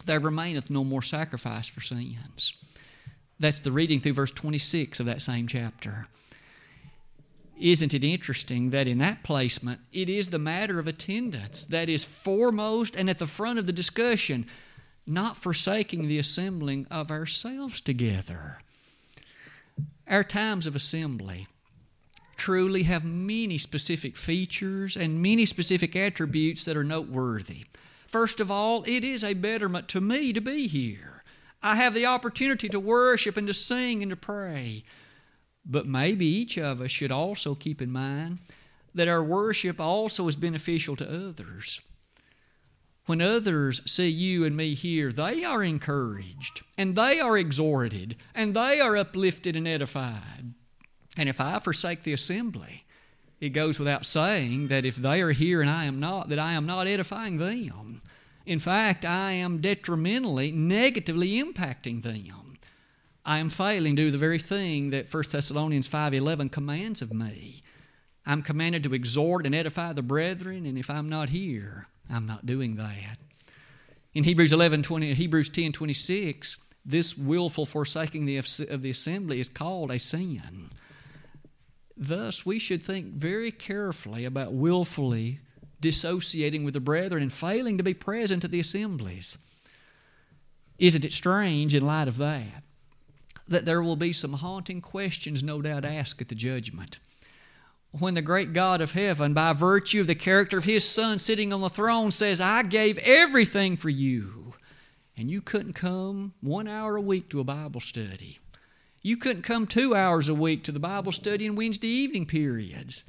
there 0.05 0.19
remaineth 0.19 0.69
no 0.69 0.83
more 0.83 1.01
sacrifice 1.01 1.67
for 1.67 1.81
sins. 1.81 2.53
That's 3.39 3.59
the 3.59 3.71
reading 3.71 3.99
through 3.99 4.13
verse 4.13 4.31
26 4.31 4.99
of 4.99 5.05
that 5.05 5.21
same 5.21 5.47
chapter. 5.47 6.07
Isn't 7.59 7.93
it 7.93 8.03
interesting 8.03 8.69
that 8.69 8.87
in 8.87 8.99
that 8.99 9.23
placement, 9.23 9.81
it 9.91 10.09
is 10.09 10.27
the 10.27 10.39
matter 10.39 10.79
of 10.79 10.87
attendance 10.87 11.65
that 11.65 11.89
is 11.89 12.05
foremost 12.05 12.95
and 12.95 13.09
at 13.09 13.17
the 13.17 13.27
front 13.27 13.57
of 13.57 13.65
the 13.65 13.73
discussion, 13.73 14.45
not 15.07 15.37
forsaking 15.37 16.07
the 16.07 16.19
assembling 16.19 16.85
of 16.91 17.09
ourselves 17.09 17.81
together. 17.81 18.59
Our 20.07 20.23
times 20.23 20.67
of 20.67 20.75
assembly 20.75 21.47
truly 22.35 22.83
have 22.83 23.03
many 23.03 23.57
specific 23.57 24.15
features 24.15 24.95
and 24.95 25.21
many 25.21 25.45
specific 25.45 25.95
attributes 25.95 26.63
that 26.65 26.77
are 26.77 26.83
noteworthy. 26.83 27.65
First 28.07 28.39
of 28.39 28.51
all, 28.51 28.83
it 28.83 29.03
is 29.03 29.23
a 29.23 29.33
betterment 29.33 29.87
to 29.89 30.01
me 30.01 30.31
to 30.31 30.39
be 30.39 30.67
here. 30.67 31.23
I 31.63 31.75
have 31.75 31.95
the 31.95 32.05
opportunity 32.05 32.69
to 32.69 32.79
worship 32.79 33.35
and 33.35 33.47
to 33.47 33.53
sing 33.53 34.03
and 34.03 34.11
to 34.11 34.15
pray. 34.15 34.83
But 35.69 35.85
maybe 35.85 36.25
each 36.25 36.57
of 36.57 36.79
us 36.79 36.91
should 36.91 37.11
also 37.11 37.53
keep 37.53 37.81
in 37.81 37.91
mind 37.91 38.39
that 38.95 39.09
our 39.09 39.21
worship 39.23 39.81
also 39.81 40.27
is 40.27 40.37
beneficial 40.37 40.95
to 40.95 41.27
others. 41.27 41.81
when 43.07 43.21
others 43.21 43.81
see 43.89 44.09
you 44.09 44.45
and 44.45 44.55
me 44.55 44.73
here, 44.75 45.11
they 45.11 45.43
are 45.43 45.63
encouraged 45.63 46.61
and 46.77 46.95
they 46.95 47.19
are 47.19 47.37
exhorted 47.37 48.17
and 48.35 48.53
they 48.53 48.79
are 48.79 48.97
uplifted 48.97 49.55
and 49.55 49.67
edified. 49.67 50.53
And 51.15 51.27
if 51.27 51.41
I 51.41 51.57
forsake 51.59 52.03
the 52.03 52.13
assembly, 52.13 52.83
it 53.39 53.49
goes 53.49 53.79
without 53.79 54.05
saying 54.05 54.67
that 54.67 54.85
if 54.85 54.97
they 54.97 55.21
are 55.21 55.31
here 55.31 55.61
and 55.61 55.69
I 55.69 55.85
am 55.85 55.99
not, 55.99 56.27
that 56.29 56.37
I 56.39 56.51
am 56.53 56.65
not 56.65 56.85
edifying 56.85 57.37
them. 57.37 58.01
In 58.45 58.59
fact, 58.59 59.05
I 59.05 59.31
am 59.31 59.61
detrimentally, 59.61 60.51
negatively 60.51 61.41
impacting 61.41 62.03
them. 62.03 62.46
I 63.27 63.39
am 63.39 63.49
failing 63.49 63.97
to 63.97 64.03
do 64.03 64.09
the 64.09 64.17
very 64.17 64.39
thing 64.39 64.91
that 64.91 65.13
1 65.13 65.23
Thessalonians 65.33 65.85
5:11 65.85 66.49
commands 66.49 67.01
of 67.01 67.13
me. 67.13 67.61
I'm 68.25 68.41
commanded 68.41 68.83
to 68.83 68.93
exhort 68.93 69.45
and 69.45 69.53
edify 69.53 69.91
the 69.91 70.01
brethren, 70.01 70.65
and 70.65 70.77
if 70.77 70.89
I'm 70.89 71.09
not 71.09 71.29
here, 71.29 71.87
I'm 72.09 72.25
not 72.25 72.45
doing 72.45 72.77
that. 72.77 73.17
In 74.13 74.23
Hebrews 74.23 74.53
11, 74.53 74.81
20, 74.81 75.13
Hebrews 75.13 75.49
10, 75.49 75.73
26, 75.73 76.57
this 76.85 77.17
willful 77.17 77.65
forsaking 77.65 78.25
the, 78.25 78.37
of 78.37 78.81
the 78.81 78.89
assembly 78.89 79.41
is 79.41 79.49
called 79.49 79.91
a 79.91 79.99
sin. 79.99 80.69
Thus, 81.97 82.45
we 82.45 82.59
should 82.59 82.81
think 82.81 83.07
very 83.07 83.51
carefully 83.51 84.23
about 84.23 84.53
willfully 84.53 85.41
dissociating 85.81 86.63
with 86.63 86.73
the 86.73 86.79
brethren 86.79 87.21
and 87.21 87.33
failing 87.33 87.77
to 87.77 87.83
be 87.83 87.93
present 87.93 88.45
at 88.45 88.51
the 88.51 88.61
assemblies. 88.61 89.37
Isn't 90.79 91.03
it 91.03 91.11
strange 91.11 91.75
in 91.75 91.85
light 91.85 92.07
of 92.07 92.17
that 92.17 92.63
that 93.47 93.65
there 93.65 93.81
will 93.81 93.95
be 93.95 94.13
some 94.13 94.33
haunting 94.33 94.81
questions, 94.81 95.43
no 95.43 95.61
doubt, 95.61 95.85
asked 95.85 96.21
at 96.21 96.27
the 96.27 96.35
judgment? 96.35 96.99
when 97.91 98.13
the 98.13 98.21
great 98.21 98.53
God 98.53 98.81
of 98.81 98.91
heaven, 98.91 99.33
by 99.33 99.53
virtue 99.53 100.01
of 100.01 100.07
the 100.07 100.15
character 100.15 100.57
of 100.57 100.65
His 100.65 100.87
Son 100.87 101.19
sitting 101.19 101.53
on 101.53 101.61
the 101.61 101.69
throne, 101.69 102.11
says, 102.11 102.41
I 102.41 102.63
gave 102.63 102.97
everything 102.99 103.75
for 103.75 103.89
you, 103.89 104.53
and 105.15 105.31
you 105.31 105.41
couldn't 105.41 105.73
come 105.73 106.33
one 106.41 106.67
hour 106.67 106.95
a 106.95 107.01
week 107.01 107.29
to 107.29 107.39
a 107.39 107.45
Bible 107.45 107.81
study. 107.81 108.39
You 109.01 109.17
couldn't 109.17 109.43
come 109.43 109.67
two 109.67 109.95
hours 109.95 110.27
a 110.27 110.33
week 110.33 110.63
to 110.65 110.71
the 110.71 110.79
Bible 110.79 111.11
study 111.11 111.45
in 111.45 111.55
Wednesday 111.55 111.87
evening 111.87 112.25
periods. 112.25 113.03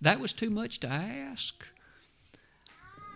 That 0.00 0.20
was 0.20 0.32
too 0.32 0.50
much 0.50 0.80
to 0.80 0.88
ask. 0.88 1.64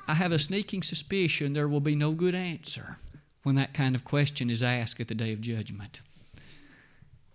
I 0.06 0.14
have 0.14 0.32
a 0.32 0.38
sneaking 0.38 0.82
suspicion 0.82 1.52
there 1.52 1.68
will 1.68 1.80
be 1.80 1.94
no 1.94 2.12
good 2.12 2.34
answer 2.34 2.98
when 3.42 3.54
that 3.56 3.74
kind 3.74 3.94
of 3.94 4.04
question 4.04 4.50
is 4.50 4.62
asked 4.62 5.00
at 5.00 5.08
the 5.08 5.14
day 5.14 5.32
of 5.32 5.40
judgment. 5.40 6.00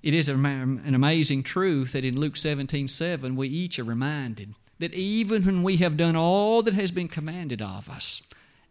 It 0.06 0.14
is 0.14 0.30
an 0.30 0.86
amazing 0.86 1.42
truth 1.42 1.94
that 1.94 2.06
in 2.06 2.20
Luke 2.20 2.38
17 2.38 2.88
7, 2.88 3.36
we 3.36 3.48
each 3.48 3.80
are 3.80 3.84
reminded 3.84 4.54
that 4.78 4.94
even 4.94 5.44
when 5.44 5.64
we 5.64 5.78
have 5.78 5.98
done 5.98 6.16
all 6.16 6.62
that 6.62 6.76
has 6.76 6.92
been 6.92 7.08
commanded 7.08 7.60
of 7.60 7.90
us, 7.90 8.22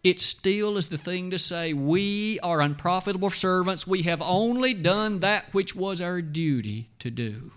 it 0.04 0.20
still 0.20 0.78
is 0.78 0.90
the 0.90 0.96
thing 0.96 1.32
to 1.32 1.38
say, 1.40 1.72
We 1.72 2.38
are 2.44 2.60
unprofitable 2.60 3.30
servants. 3.30 3.84
We 3.84 4.02
have 4.02 4.22
only 4.22 4.74
done 4.74 5.18
that 5.20 5.52
which 5.52 5.74
was 5.74 6.00
our 6.00 6.22
duty 6.22 6.90
to 7.00 7.10
do. 7.10 7.50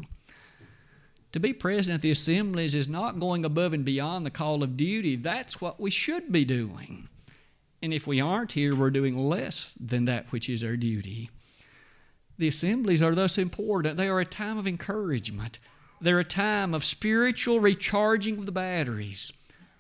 To 1.34 1.40
be 1.40 1.54
present 1.54 1.94
at 1.94 2.02
the 2.02 2.10
assemblies 2.10 2.74
is 2.74 2.88
not 2.88 3.20
going 3.20 3.46
above 3.46 3.74
and 3.74 3.86
beyond 3.86 4.26
the 4.26 4.32
call 4.32 4.64
of 4.64 4.76
duty. 4.76 5.16
That's 5.16 5.62
what 5.62 5.80
we 5.80 5.92
should 5.92 6.32
be 6.32 6.46
doing. 6.46 7.10
And 7.84 7.94
if 7.94 8.08
we 8.08 8.20
aren't 8.20 8.54
here, 8.54 8.76
we're 8.76 8.90
doing 8.90 9.16
less 9.16 9.74
than 9.80 10.06
that 10.06 10.32
which 10.32 10.50
is 10.50 10.64
our 10.64 10.78
duty. 10.78 11.30
The 12.38 12.48
assemblies 12.48 13.02
are 13.02 13.16
thus 13.16 13.38
important. 13.38 13.98
They 13.98 14.08
are 14.08 14.20
a 14.20 14.26
time 14.26 14.58
of 14.58 14.68
encouragement. 14.68 15.60
They're 16.00 16.20
a 16.20 16.24
time 16.24 16.74
of 16.74 16.86
spiritual 16.86 17.60
recharging 17.60 18.38
of 18.38 18.46
the 18.46 18.52
batteries. 18.52 19.34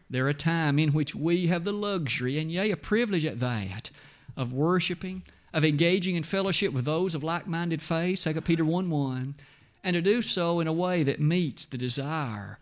They're 0.09 0.29
a 0.29 0.33
time 0.33 0.79
in 0.79 0.91
which 0.91 1.13
we 1.13 1.47
have 1.47 1.63
the 1.63 1.73
luxury, 1.73 2.39
and 2.39 2.51
yea, 2.51 2.71
a 2.71 2.77
privilege 2.77 3.25
at 3.25 3.39
that, 3.39 3.91
of 4.35 4.53
worshiping, 4.53 5.23
of 5.53 5.65
engaging 5.65 6.15
in 6.15 6.23
fellowship 6.23 6.73
with 6.73 6.85
those 6.85 7.13
of 7.13 7.23
like 7.23 7.45
minded 7.45 7.81
faith, 7.81 8.23
2 8.23 8.41
Peter 8.41 8.65
1 8.65 8.89
1, 8.89 9.35
and 9.83 9.93
to 9.93 10.01
do 10.01 10.21
so 10.21 10.59
in 10.59 10.67
a 10.67 10.73
way 10.73 11.03
that 11.03 11.19
meets 11.19 11.65
the 11.65 11.77
desire 11.77 12.57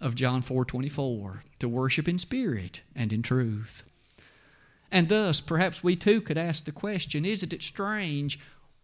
of 0.00 0.14
John 0.14 0.42
4 0.42 0.64
24, 0.64 1.44
to 1.60 1.68
worship 1.68 2.08
in 2.08 2.18
spirit 2.18 2.82
and 2.94 3.12
in 3.12 3.22
truth. 3.22 3.84
And 4.90 5.08
thus, 5.08 5.40
perhaps 5.40 5.82
we 5.82 5.96
too 5.96 6.20
could 6.20 6.38
ask 6.38 6.64
the 6.64 6.72
question 6.72 7.24
Isn't 7.24 7.52
it 7.52 7.62
strange 7.62 8.38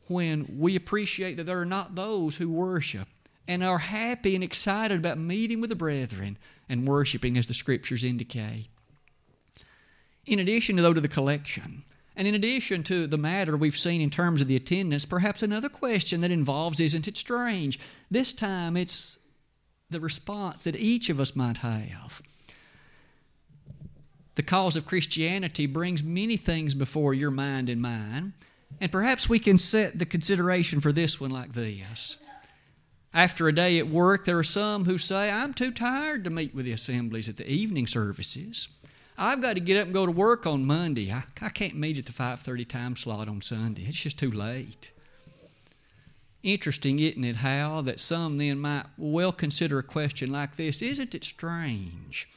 when 0.08 0.56
we 0.58 0.76
appreciate 0.76 1.36
that 1.36 1.44
there 1.44 1.60
are 1.60 1.66
not 1.66 1.94
those 1.94 2.36
who 2.36 2.50
worship 2.50 3.08
and 3.48 3.62
are 3.62 3.78
happy 3.78 4.34
and 4.34 4.44
excited 4.44 4.98
about 4.98 5.18
meeting 5.18 5.60
with 5.60 5.70
the 5.70 5.76
brethren 5.76 6.38
and 6.68 6.86
worshiping 6.86 7.36
as 7.36 7.46
the 7.46 7.54
scriptures 7.54 8.04
indicate. 8.04 8.68
In 10.24 10.38
addition, 10.38 10.76
though, 10.76 10.94
to 10.94 11.00
the 11.00 11.08
collection, 11.08 11.82
and 12.14 12.28
in 12.28 12.34
addition 12.34 12.82
to 12.84 13.06
the 13.06 13.18
matter 13.18 13.56
we've 13.56 13.76
seen 13.76 14.00
in 14.00 14.10
terms 14.10 14.40
of 14.40 14.48
the 14.48 14.56
attendance, 14.56 15.04
perhaps 15.04 15.42
another 15.42 15.68
question 15.68 16.20
that 16.20 16.30
involves 16.30 16.78
isn't 16.78 17.08
it 17.08 17.16
strange? 17.16 17.78
This 18.10 18.32
time 18.32 18.76
it's 18.76 19.18
the 19.90 20.00
response 20.00 20.64
that 20.64 20.76
each 20.76 21.10
of 21.10 21.20
us 21.20 21.34
might 21.34 21.58
have. 21.58 22.22
The 24.34 24.42
cause 24.42 24.76
of 24.76 24.86
Christianity 24.86 25.66
brings 25.66 26.02
many 26.02 26.36
things 26.36 26.74
before 26.74 27.12
your 27.12 27.30
mind 27.30 27.68
and 27.68 27.82
mine. 27.82 28.32
And 28.80 28.90
perhaps 28.90 29.28
we 29.28 29.38
can 29.38 29.58
set 29.58 29.98
the 29.98 30.06
consideration 30.06 30.80
for 30.80 30.92
this 30.92 31.20
one 31.20 31.30
like 31.30 31.52
this. 31.52 32.16
After 33.14 33.46
a 33.46 33.54
day 33.54 33.78
at 33.78 33.88
work, 33.88 34.24
there 34.24 34.38
are 34.38 34.44
some 34.44 34.86
who 34.86 34.96
say, 34.96 35.30
I'm 35.30 35.52
too 35.52 35.70
tired 35.70 36.24
to 36.24 36.30
meet 36.30 36.54
with 36.54 36.64
the 36.64 36.72
assemblies 36.72 37.28
at 37.28 37.36
the 37.36 37.48
evening 37.50 37.86
services. 37.86 38.68
I've 39.18 39.42
got 39.42 39.54
to 39.54 39.60
get 39.60 39.76
up 39.76 39.84
and 39.84 39.94
go 39.94 40.06
to 40.06 40.12
work 40.12 40.46
on 40.46 40.64
Monday. 40.64 41.12
I, 41.12 41.24
I 41.40 41.50
can't 41.50 41.76
meet 41.76 41.98
at 41.98 42.06
the 42.06 42.12
5:30 42.12 42.66
time 42.66 42.96
slot 42.96 43.28
on 43.28 43.42
Sunday. 43.42 43.82
It's 43.86 44.02
just 44.02 44.18
too 44.18 44.30
late. 44.30 44.90
Interesting, 46.42 46.98
isn't 46.98 47.22
it, 47.22 47.36
how 47.36 47.82
that 47.82 48.00
some 48.00 48.38
then 48.38 48.58
might 48.58 48.86
well 48.96 49.30
consider 49.30 49.78
a 49.78 49.82
question 49.82 50.32
like 50.32 50.56
this 50.56 50.82
Isn't 50.82 51.14
it 51.14 51.24
strange 51.24 52.28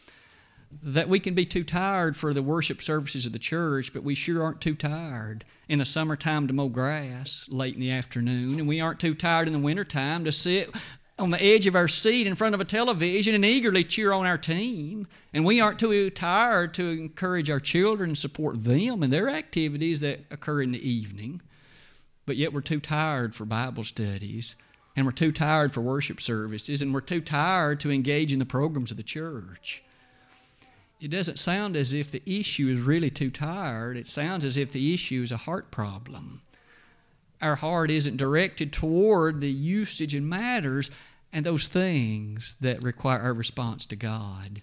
that 0.84 1.10
we 1.10 1.20
can 1.20 1.34
be 1.34 1.46
too 1.46 1.64
tired 1.64 2.16
for 2.16 2.34
the 2.34 2.44
worship 2.44 2.82
services 2.82 3.26
of 3.26 3.34
the 3.34 3.40
church, 3.40 3.94
but 3.94 4.04
we 4.04 4.16
sure 4.16 4.44
aren't 4.44 4.62
too 4.62 4.76
tired 4.76 5.46
in 5.68 5.80
the 5.80 5.86
summertime 5.86 6.48
to 6.48 6.54
mow 6.54 6.70
grass 6.70 7.48
late 7.50 7.76
in 7.76 7.80
the 7.80 7.92
afternoon, 7.92 8.60
and 8.60 8.68
we 8.68 8.82
aren't 8.82 9.00
too 9.00 9.14
tired 9.14 9.48
in 9.48 9.54
the 9.54 9.60
wintertime 9.60 10.26
to 10.26 10.32
sit 10.32 10.74
on 11.18 11.32
the 11.32 11.42
edge 11.42 11.66
of 11.66 11.76
our 11.76 11.88
seat 11.88 12.28
in 12.28 12.36
front 12.36 12.54
of 12.54 12.62
a 12.62 12.66
television 12.66 13.34
and 13.34 13.46
eagerly 13.46 13.84
cheer 13.84 14.12
on 14.12 14.26
our 14.26 14.38
team. 14.38 15.08
And 15.34 15.46
we 15.46 15.62
aren't 15.62 15.80
too 15.80 16.10
tired 16.10 16.74
to 16.74 16.90
encourage 16.90 17.50
our 17.50 17.62
children 17.62 18.10
and 18.12 18.18
support 18.18 18.64
them 18.64 19.02
in 19.02 19.12
their 19.12 19.30
activities 19.30 20.02
that 20.02 20.26
occur 20.30 20.62
in 20.62 20.72
the 20.72 20.90
evening. 20.90 21.42
But 22.26 22.36
yet 22.36 22.52
we're 22.52 22.62
too 22.62 22.82
tired 22.82 23.34
for 23.34 23.46
Bible 23.46 23.84
studies, 23.84 24.56
and 24.96 25.06
we're 25.06 25.14
too 25.14 25.32
tired 25.32 25.74
for 25.74 25.82
worship 25.82 26.20
services, 26.20 26.82
and 26.82 26.94
we're 26.94 27.02
too 27.02 27.22
tired 27.22 27.80
to 27.82 27.92
engage 27.92 28.34
in 28.34 28.40
the 28.40 28.46
programs 28.46 28.92
of 28.92 28.98
the 28.98 29.04
church 29.04 29.85
it 31.00 31.10
doesn't 31.10 31.40
sound 31.40 31.76
as 31.76 31.94
if 31.94 32.12
the 32.12 32.24
issue 32.26 32.68
is 32.70 32.80
really 32.80 33.10
too 33.10 33.30
tired. 33.30 33.98
It 33.98 34.08
sounds 34.08 34.46
as 34.46 34.58
if 34.58 34.72
the 34.72 34.94
issue 34.94 35.24
is 35.24 35.32
a 35.32 35.38
heart 35.38 35.72
problem. 35.72 36.42
Our 37.42 37.56
heart 37.56 37.92
isn't 37.92 38.18
directed 38.18 38.72
toward 38.72 39.42
the 39.42 39.52
usage 39.52 40.16
and 40.16 40.28
matters 40.28 40.90
and 41.34 41.46
those 41.46 41.68
things 41.68 42.56
that 42.62 42.84
require 42.84 43.20
our 43.20 43.34
response 43.34 43.86
to 43.86 43.96
God. 43.96 44.62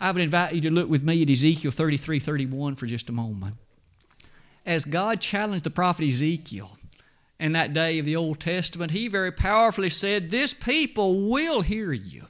I 0.00 0.10
would 0.10 0.22
invite 0.22 0.54
you 0.54 0.60
to 0.62 0.70
look 0.70 0.90
with 0.90 1.02
me 1.02 1.22
at 1.22 1.30
Ezekiel 1.30 1.70
33 1.70 2.18
31 2.18 2.76
for 2.76 2.86
just 2.86 3.08
a 3.08 3.12
moment. 3.12 3.56
As 4.66 4.84
God 4.84 5.20
challenged 5.20 5.64
the 5.64 5.70
prophet 5.70 6.06
Ezekiel 6.06 6.76
in 7.40 7.52
that 7.52 7.72
day 7.72 7.98
of 7.98 8.04
the 8.04 8.16
Old 8.16 8.40
Testament, 8.40 8.92
he 8.92 9.08
very 9.08 9.32
powerfully 9.32 9.90
said, 9.90 10.30
This 10.30 10.52
people 10.52 11.28
will 11.30 11.62
hear 11.62 11.92
you. 11.92 12.26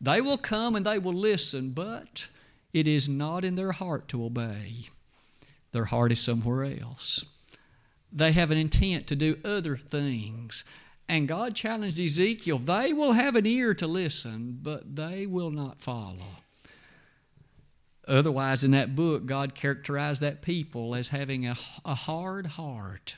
They 0.00 0.20
will 0.20 0.38
come 0.38 0.74
and 0.74 0.86
they 0.86 0.98
will 0.98 1.14
listen, 1.14 1.70
but 1.70 2.28
it 2.72 2.86
is 2.86 3.08
not 3.08 3.44
in 3.44 3.56
their 3.56 3.72
heart 3.72 4.08
to 4.08 4.24
obey. 4.24 4.88
Their 5.72 5.86
heart 5.86 6.12
is 6.12 6.20
somewhere 6.20 6.64
else. 6.64 7.24
They 8.12 8.32
have 8.32 8.50
an 8.50 8.58
intent 8.58 9.06
to 9.08 9.16
do 9.16 9.38
other 9.44 9.76
things. 9.76 10.64
And 11.08 11.28
God 11.28 11.54
challenged 11.54 11.98
Ezekiel 11.98 12.58
they 12.58 12.92
will 12.92 13.12
have 13.12 13.36
an 13.36 13.46
ear 13.46 13.74
to 13.74 13.86
listen, 13.86 14.58
but 14.62 14.96
they 14.96 15.26
will 15.26 15.50
not 15.50 15.82
follow. 15.82 16.38
Otherwise, 18.08 18.64
in 18.64 18.70
that 18.72 18.96
book, 18.96 19.26
God 19.26 19.54
characterized 19.54 20.20
that 20.20 20.42
people 20.42 20.94
as 20.94 21.08
having 21.08 21.46
a, 21.46 21.56
a 21.84 21.94
hard 21.94 22.46
heart. 22.46 23.16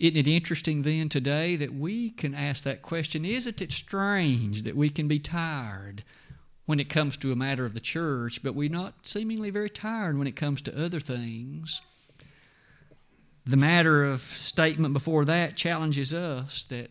Isn't 0.00 0.16
it 0.16 0.26
interesting 0.26 0.80
then 0.80 1.10
today 1.10 1.56
that 1.56 1.74
we 1.74 2.08
can 2.08 2.34
ask 2.34 2.64
that 2.64 2.80
question? 2.80 3.26
Isn't 3.26 3.60
it 3.60 3.70
strange 3.70 4.62
that 4.62 4.74
we 4.74 4.88
can 4.88 5.08
be 5.08 5.18
tired 5.18 6.04
when 6.64 6.80
it 6.80 6.88
comes 6.88 7.18
to 7.18 7.32
a 7.32 7.36
matter 7.36 7.66
of 7.66 7.74
the 7.74 7.80
church, 7.80 8.42
but 8.42 8.54
we're 8.54 8.70
not 8.70 9.06
seemingly 9.06 9.50
very 9.50 9.68
tired 9.68 10.16
when 10.16 10.26
it 10.26 10.36
comes 10.36 10.62
to 10.62 10.84
other 10.84 11.00
things? 11.00 11.82
The 13.44 13.58
matter 13.58 14.02
of 14.04 14.22
statement 14.22 14.94
before 14.94 15.26
that 15.26 15.56
challenges 15.56 16.14
us 16.14 16.64
that 16.64 16.90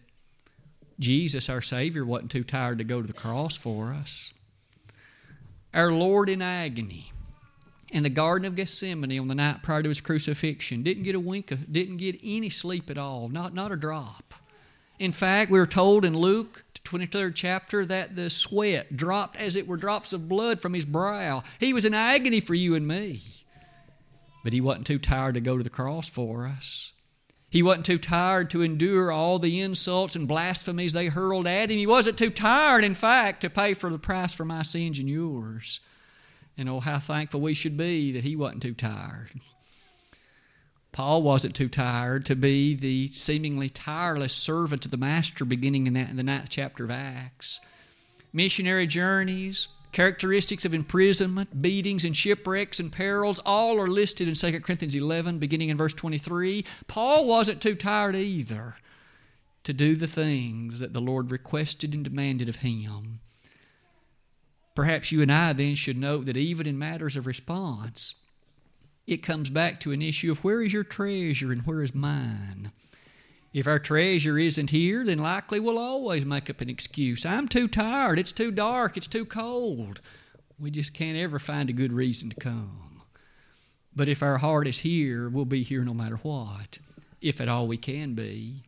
Jesus, 1.00 1.50
our 1.50 1.62
Savior, 1.62 2.06
wasn't 2.06 2.30
too 2.30 2.44
tired 2.44 2.78
to 2.78 2.84
go 2.84 3.02
to 3.02 3.08
the 3.08 3.14
cross 3.14 3.58
for 3.58 3.92
us. 3.92 4.34
Our 5.74 5.92
Lord 5.92 6.30
in 6.30 6.44
agony 6.44 7.12
in 7.92 8.04
the 8.04 8.10
Garden 8.10 8.46
of 8.46 8.56
Gethsemane 8.56 9.20
on 9.20 9.28
the 9.28 9.36
night 9.36 9.64
prior 9.64 9.82
to 9.82 9.90
his 9.90 10.02
crucifixion. 10.02 10.84
Didn't 10.84 11.04
get 11.04 11.16
a 11.16 11.20
wink, 11.20 11.52
of, 11.52 11.72
didn't 11.72 11.98
get 11.98 12.20
any 12.24 12.50
sleep 12.50 12.90
at 12.90 12.98
all, 12.98 13.30
not, 13.30 13.54
not 13.54 13.72
a 13.72 13.76
drop. 13.76 14.34
In 15.00 15.12
fact, 15.12 15.50
we 15.50 15.60
are 15.60 15.68
told 15.68 16.04
in 16.04 16.16
Luke, 16.16 16.66
23rd 16.84 17.34
chapter, 17.34 17.86
that 17.86 18.16
the 18.16 18.30
sweat 18.30 18.98
dropped 18.98 19.38
as 19.38 19.56
it 19.56 19.68
were 19.68 19.78
drops 19.78 20.14
of 20.14 20.28
blood 20.28 20.60
from 20.60 20.74
his 20.74 20.86
brow. 20.86 21.44
He 21.60 21.74
was 21.74 21.86
in 21.86 21.94
agony 21.94 22.42
for 22.42 22.54
you 22.54 22.76
and 22.76 22.88
me. 22.88 23.22
But 24.44 24.54
he 24.54 24.62
wasn't 24.62 24.88
too 24.88 25.00
tired 25.00 25.36
to 25.36 25.42
go 25.42 25.58
to 25.58 25.64
the 25.64 25.70
cross 25.70 26.10
for 26.10 26.46
us. 26.46 26.94
He 27.50 27.64
wasn't 27.64 27.86
too 27.86 27.98
tired 27.98 28.50
to 28.52 28.62
endure 28.62 29.12
all 29.12 29.40
the 29.40 29.60
insults 29.60 30.16
and 30.16 30.28
blasphemies 30.28 30.94
they 30.94 31.08
hurled 31.08 31.48
at 31.48 31.72
him. 31.72 31.78
He 31.78 31.88
wasn't 31.88 32.18
too 32.18 32.30
tired, 32.30 32.84
in 32.84 32.94
fact, 32.94 33.42
to 33.42 33.50
pay 33.50 33.74
for 33.74 33.90
the 33.90 33.98
price 33.98 34.34
for 34.34 34.46
my 34.46 34.62
sins 34.62 35.00
and 35.00 35.10
yours. 35.10 35.80
And 36.60 36.68
oh, 36.68 36.82
how 36.82 37.00
thankful 37.00 37.40
we 37.40 37.54
should 37.54 37.78
be 37.78 38.12
that 38.12 38.26
he 38.26 38.36
wasn't 38.36 38.64
too 38.64 38.74
tired. 38.74 39.30
Paul 40.92 41.22
wasn't 41.22 41.56
too 41.56 41.70
tired 41.70 42.26
to 42.26 42.36
be 42.36 42.76
the 42.76 43.08
seemingly 43.14 43.70
tireless 43.70 44.34
servant 44.34 44.84
of 44.84 44.92
the 44.92 44.98
Master 44.98 45.46
beginning 45.46 45.88
in, 45.88 45.94
that, 45.94 46.10
in 46.10 46.18
the 46.18 46.24
ninth 46.24 46.50
chapter 46.50 46.84
of 46.84 46.92
Acts. 46.92 47.62
Missionary 48.34 48.88
journeys, 48.88 49.70
characteristics 49.94 50.66
of 50.66 50.74
imprisonment, 50.74 51.62
beatings, 51.62 52.04
and 52.04 52.14
shipwrecks 52.14 52.78
and 52.78 52.92
perils, 52.92 53.40
all 53.46 53.80
are 53.80 53.88
listed 53.88 54.28
in 54.28 54.34
2 54.34 54.60
Corinthians 54.60 54.96
11, 54.96 55.40
beginning 55.40 55.70
in 55.70 55.78
verse 55.78 55.94
23. 55.94 56.66
Paul 56.88 57.26
wasn't 57.26 57.62
too 57.62 57.76
tired 57.76 58.18
either 58.18 58.76
to 59.64 59.72
do 59.72 59.96
the 59.96 60.08
things 60.08 60.80
that 60.80 60.92
the 60.92 61.00
Lord 61.00 61.32
requested 61.32 61.94
and 61.94 62.04
demanded 62.04 62.50
of 62.50 62.58
him. 62.58 63.22
Perhaps 64.80 65.12
you 65.12 65.22
and 65.22 65.30
I 65.30 65.52
then 65.52 65.76
should 65.76 65.98
note 65.98 66.26
that 66.26 66.38
even 66.38 66.66
in 66.66 66.80
matters 66.80 67.18
of 67.18 67.28
response, 67.28 68.16
it 69.06 69.22
comes 69.22 69.50
back 69.50 69.82
to 69.82 69.92
an 69.92 70.02
issue 70.02 70.32
of 70.32 70.42
where 70.42 70.62
is 70.62 70.72
your 70.72 70.86
treasure 70.86 71.52
and 71.52 71.64
where 71.64 71.84
is 71.84 71.94
mine? 71.94 72.72
If 73.54 73.68
our 73.68 73.80
treasure 73.80 74.40
isn't 74.40 74.70
here, 74.70 75.04
then 75.04 75.18
likely 75.20 75.60
we'll 75.60 75.78
always 75.78 76.24
make 76.26 76.50
up 76.50 76.62
an 76.62 76.70
excuse. 76.70 77.26
I'm 77.26 77.50
too 77.50 77.68
tired, 77.68 78.20
it's 78.20 78.32
too 78.32 78.52
dark, 78.52 78.96
it's 78.96 79.06
too 79.06 79.26
cold. 79.26 80.00
We 80.58 80.72
just 80.72 80.94
can't 80.94 81.18
ever 81.18 81.40
find 81.40 81.70
a 81.70 81.74
good 81.74 81.92
reason 81.92 82.30
to 82.30 82.38
come. 82.38 83.02
But 83.94 84.08
if 84.08 84.24
our 84.24 84.38
heart 84.38 84.66
is 84.66 84.80
here, 84.80 85.28
we'll 85.28 85.44
be 85.44 85.62
here 85.64 85.84
no 85.84 85.94
matter 85.94 86.22
what, 86.24 86.80
if 87.20 87.42
at 87.42 87.50
all 87.50 87.68
we 87.68 87.76
can 87.76 88.14
be. 88.14 88.64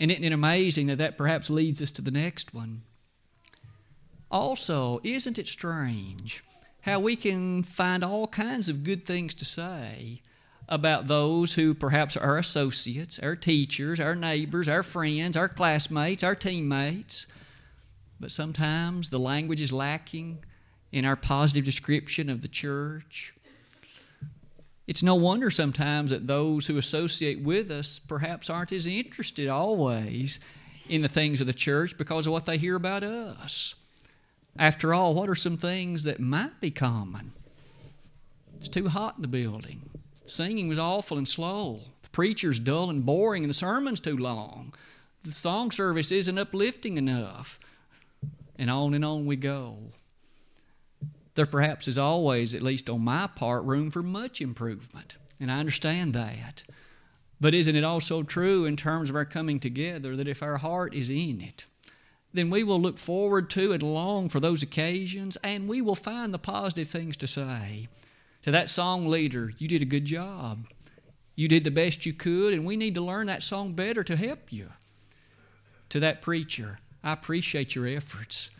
And 0.00 0.10
isn't 0.10 0.24
it 0.24 0.32
amazing 0.32 0.88
that 0.88 0.98
that 0.98 1.16
perhaps 1.16 1.50
leads 1.50 1.80
us 1.80 1.92
to 1.92 2.02
the 2.02 2.10
next 2.10 2.52
one? 2.52 2.82
Also, 4.30 5.00
isn't 5.02 5.38
it 5.38 5.48
strange 5.48 6.44
how 6.82 6.98
we 6.98 7.16
can 7.16 7.62
find 7.62 8.04
all 8.04 8.26
kinds 8.26 8.68
of 8.68 8.84
good 8.84 9.04
things 9.04 9.34
to 9.34 9.44
say 9.44 10.22
about 10.68 11.06
those 11.06 11.54
who 11.54 11.74
perhaps 11.74 12.16
are 12.16 12.22
our 12.22 12.38
associates, 12.38 13.18
our 13.18 13.34
teachers, 13.34 13.98
our 13.98 14.14
neighbors, 14.14 14.68
our 14.68 14.82
friends, 14.82 15.36
our 15.36 15.48
classmates, 15.48 16.22
our 16.22 16.34
teammates, 16.34 17.26
but 18.20 18.30
sometimes 18.30 19.08
the 19.08 19.18
language 19.18 19.60
is 19.60 19.72
lacking 19.72 20.44
in 20.92 21.04
our 21.04 21.16
positive 21.16 21.64
description 21.64 22.28
of 22.28 22.40
the 22.42 22.48
church. 22.48 23.34
It's 24.86 25.02
no 25.02 25.14
wonder 25.14 25.50
sometimes 25.50 26.10
that 26.10 26.26
those 26.26 26.66
who 26.66 26.78
associate 26.78 27.42
with 27.42 27.70
us 27.70 27.98
perhaps 27.98 28.48
aren't 28.48 28.72
as 28.72 28.86
interested 28.86 29.48
always 29.48 30.40
in 30.88 31.02
the 31.02 31.08
things 31.08 31.40
of 31.40 31.46
the 31.46 31.52
church 31.52 31.96
because 31.98 32.26
of 32.26 32.32
what 32.32 32.46
they 32.46 32.56
hear 32.56 32.74
about 32.74 33.02
us. 33.02 33.74
After 34.58 34.92
all, 34.92 35.14
what 35.14 35.28
are 35.28 35.36
some 35.36 35.56
things 35.56 36.02
that 36.02 36.18
might 36.18 36.60
be 36.60 36.72
common? 36.72 37.30
It's 38.58 38.68
too 38.68 38.88
hot 38.88 39.14
in 39.16 39.22
the 39.22 39.28
building. 39.28 39.88
Singing 40.26 40.68
was 40.68 40.78
awful 40.78 41.16
and 41.16 41.28
slow. 41.28 41.80
The 42.02 42.08
preacher's 42.08 42.58
dull 42.58 42.90
and 42.90 43.06
boring, 43.06 43.44
and 43.44 43.50
the 43.50 43.54
sermon's 43.54 44.00
too 44.00 44.16
long. 44.16 44.74
The 45.22 45.30
song 45.30 45.70
service 45.70 46.10
isn't 46.10 46.38
uplifting 46.38 46.96
enough. 46.96 47.60
And 48.56 48.68
on 48.68 48.94
and 48.94 49.04
on 49.04 49.26
we 49.26 49.36
go. 49.36 49.92
There 51.36 51.46
perhaps 51.46 51.86
is 51.86 51.96
always, 51.96 52.52
at 52.52 52.62
least 52.62 52.90
on 52.90 53.02
my 53.02 53.28
part, 53.28 53.62
room 53.62 53.92
for 53.92 54.02
much 54.02 54.40
improvement. 54.40 55.16
And 55.38 55.52
I 55.52 55.60
understand 55.60 56.14
that. 56.14 56.64
But 57.40 57.54
isn't 57.54 57.76
it 57.76 57.84
also 57.84 58.24
true 58.24 58.64
in 58.64 58.76
terms 58.76 59.08
of 59.08 59.14
our 59.14 59.24
coming 59.24 59.60
together 59.60 60.16
that 60.16 60.26
if 60.26 60.42
our 60.42 60.56
heart 60.56 60.94
is 60.94 61.08
in 61.08 61.40
it, 61.40 61.66
then 62.38 62.50
we 62.50 62.62
will 62.62 62.80
look 62.80 62.98
forward 62.98 63.50
to 63.50 63.72
and 63.72 63.82
long 63.82 64.28
for 64.28 64.40
those 64.40 64.62
occasions, 64.62 65.36
and 65.42 65.68
we 65.68 65.80
will 65.80 65.94
find 65.94 66.32
the 66.32 66.38
positive 66.38 66.88
things 66.88 67.16
to 67.16 67.26
say. 67.26 67.88
To 68.42 68.50
that 68.50 68.68
song 68.68 69.08
leader, 69.08 69.52
you 69.58 69.66
did 69.66 69.82
a 69.82 69.86
good 69.86 70.04
job. 70.04 70.66
You 71.34 71.48
did 71.48 71.64
the 71.64 71.70
best 71.70 72.06
you 72.06 72.12
could, 72.12 72.54
and 72.54 72.64
we 72.64 72.76
need 72.76 72.94
to 72.94 73.00
learn 73.00 73.26
that 73.26 73.42
song 73.42 73.72
better 73.72 74.04
to 74.04 74.16
help 74.16 74.52
you. 74.52 74.70
To 75.90 76.00
that 76.00 76.22
preacher, 76.22 76.78
I 77.02 77.12
appreciate 77.12 77.74
your 77.74 77.86
efforts. 77.86 78.50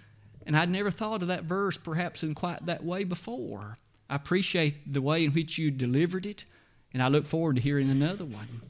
And 0.47 0.57
I'd 0.57 0.71
never 0.71 0.91
thought 0.91 1.23
of 1.23 1.29
that 1.29 1.45
verse 1.45 1.77
perhaps 1.77 2.23
in 2.23 2.35
quite 2.35 2.67
that 2.67 2.85
way 2.85 3.05
before. 3.05 3.77
I 4.09 4.17
appreciate 4.17 4.93
the 4.93 5.03
way 5.03 5.25
in 5.25 5.33
which 5.33 5.59
you 5.59 5.71
delivered 5.71 6.25
it, 6.25 6.45
and 6.93 7.03
I 7.03 7.09
look 7.09 7.27
forward 7.27 7.57
to 7.57 7.63
hearing 7.63 7.91
another 7.91 8.25
one. 8.25 8.63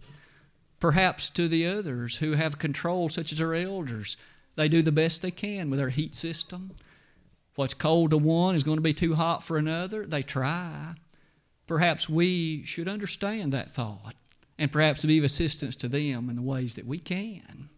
Perhaps 0.80 1.28
to 1.30 1.48
the 1.48 1.66
others 1.66 2.16
who 2.16 2.32
have 2.32 2.58
control, 2.58 3.08
such 3.08 3.32
as 3.32 3.40
our 3.40 3.54
elders, 3.54 4.16
they 4.58 4.68
do 4.68 4.82
the 4.82 4.90
best 4.90 5.22
they 5.22 5.30
can 5.30 5.70
with 5.70 5.78
their 5.78 5.90
heat 5.90 6.16
system. 6.16 6.72
What's 7.54 7.74
cold 7.74 8.10
to 8.10 8.18
one 8.18 8.56
is 8.56 8.64
going 8.64 8.76
to 8.76 8.82
be 8.82 8.92
too 8.92 9.14
hot 9.14 9.44
for 9.44 9.56
another. 9.56 10.04
They 10.04 10.24
try. 10.24 10.94
Perhaps 11.68 12.08
we 12.08 12.64
should 12.64 12.88
understand 12.88 13.52
that 13.52 13.70
thought 13.70 14.16
and 14.58 14.72
perhaps 14.72 15.04
be 15.04 15.16
of 15.16 15.22
assistance 15.22 15.76
to 15.76 15.86
them 15.86 16.28
in 16.28 16.34
the 16.34 16.42
ways 16.42 16.74
that 16.74 16.86
we 16.88 16.98
can. 16.98 17.68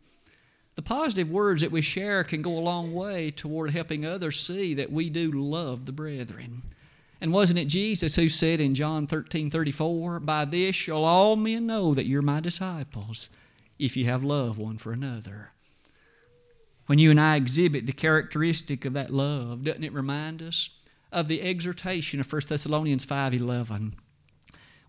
The 0.75 0.81
positive 0.81 1.31
words 1.31 1.61
that 1.61 1.71
we 1.71 1.83
share 1.83 2.25
can 2.25 2.41
go 2.41 2.57
a 2.57 2.61
long 2.61 2.95
way 2.95 3.31
toward 3.31 3.73
helping 3.73 4.07
others 4.07 4.41
see 4.41 4.73
that 4.73 4.91
we 4.91 5.11
do 5.11 5.31
love 5.31 5.85
the 5.85 5.93
brethren. 5.93 6.63
And 7.21 7.31
wasn't 7.31 7.59
it 7.59 7.67
Jesus 7.67 8.17
who 8.17 8.31
said 8.31 8.59
in 8.59 8.73
John 8.73 9.07
13 9.07 9.51
34, 9.51 10.21
By 10.21 10.47
this 10.47 10.75
shall 10.77 11.05
all 11.05 11.37
men 11.37 11.67
know 11.67 11.93
that 11.93 12.07
you're 12.07 12.23
my 12.23 12.41
disciples, 12.41 13.29
if 13.79 13.99
you 13.99 14.07
have 14.07 14.25
love 14.25 14.57
one 14.57 14.79
for 14.79 14.93
another? 14.93 15.51
When 16.91 16.99
you 16.99 17.13
and 17.13 17.21
I 17.21 17.37
exhibit 17.37 17.87
the 17.87 17.93
characteristic 17.93 18.85
of 18.85 18.95
that 18.95 19.13
love, 19.13 19.63
doesn't 19.63 19.85
it 19.85 19.93
remind 19.93 20.43
us 20.43 20.71
of 21.13 21.29
the 21.29 21.41
exhortation 21.41 22.19
of 22.19 22.33
1 22.33 22.49
Thessalonians 22.49 23.07
5:11? 23.07 23.93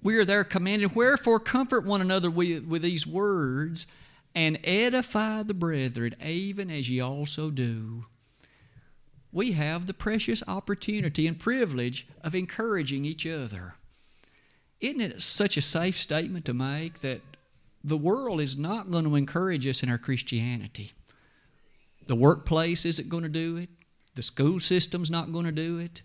We 0.01 0.17
are 0.17 0.25
there 0.25 0.43
commanded, 0.43 0.95
wherefore 0.95 1.39
comfort 1.39 1.85
one 1.85 2.01
another 2.01 2.31
with, 2.31 2.65
with 2.65 2.81
these 2.81 3.05
words 3.05 3.85
and 4.33 4.57
edify 4.63 5.43
the 5.43 5.53
brethren, 5.53 6.15
even 6.19 6.71
as 6.71 6.89
ye 6.89 6.99
also 6.99 7.51
do. 7.51 8.07
We 9.31 9.51
have 9.51 9.85
the 9.85 9.93
precious 9.93 10.41
opportunity 10.47 11.27
and 11.27 11.37
privilege 11.37 12.07
of 12.23 12.33
encouraging 12.33 13.05
each 13.05 13.27
other. 13.27 13.75
Isn't 14.79 15.01
it 15.01 15.21
such 15.21 15.55
a 15.55 15.61
safe 15.61 15.99
statement 15.99 16.45
to 16.45 16.53
make 16.55 17.01
that 17.01 17.21
the 17.83 17.95
world 17.95 18.41
is 18.41 18.57
not 18.57 18.89
going 18.89 19.03
to 19.03 19.15
encourage 19.15 19.67
us 19.67 19.83
in 19.83 19.91
our 19.91 19.99
Christianity? 19.99 20.93
The 22.07 22.15
workplace 22.15 22.85
isn't 22.85 23.09
going 23.09 23.23
to 23.23 23.29
do 23.29 23.57
it. 23.57 23.69
The 24.15 24.21
school 24.21 24.59
system's 24.59 25.09
not 25.09 25.31
going 25.31 25.45
to 25.45 25.51
do 25.51 25.77
it. 25.77 26.01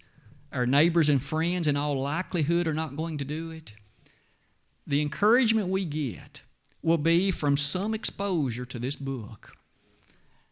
Our 0.52 0.66
neighbors 0.66 1.08
and 1.08 1.20
friends, 1.20 1.66
in 1.66 1.76
all 1.76 2.00
likelihood, 2.00 2.68
are 2.68 2.74
not 2.74 2.96
going 2.96 3.18
to 3.18 3.24
do 3.24 3.50
it. 3.50 3.72
The 4.86 5.02
encouragement 5.02 5.68
we 5.68 5.84
get 5.84 6.42
will 6.82 6.98
be 6.98 7.30
from 7.32 7.56
some 7.56 7.94
exposure 7.94 8.64
to 8.64 8.78
this 8.78 8.94
book. 8.94 9.56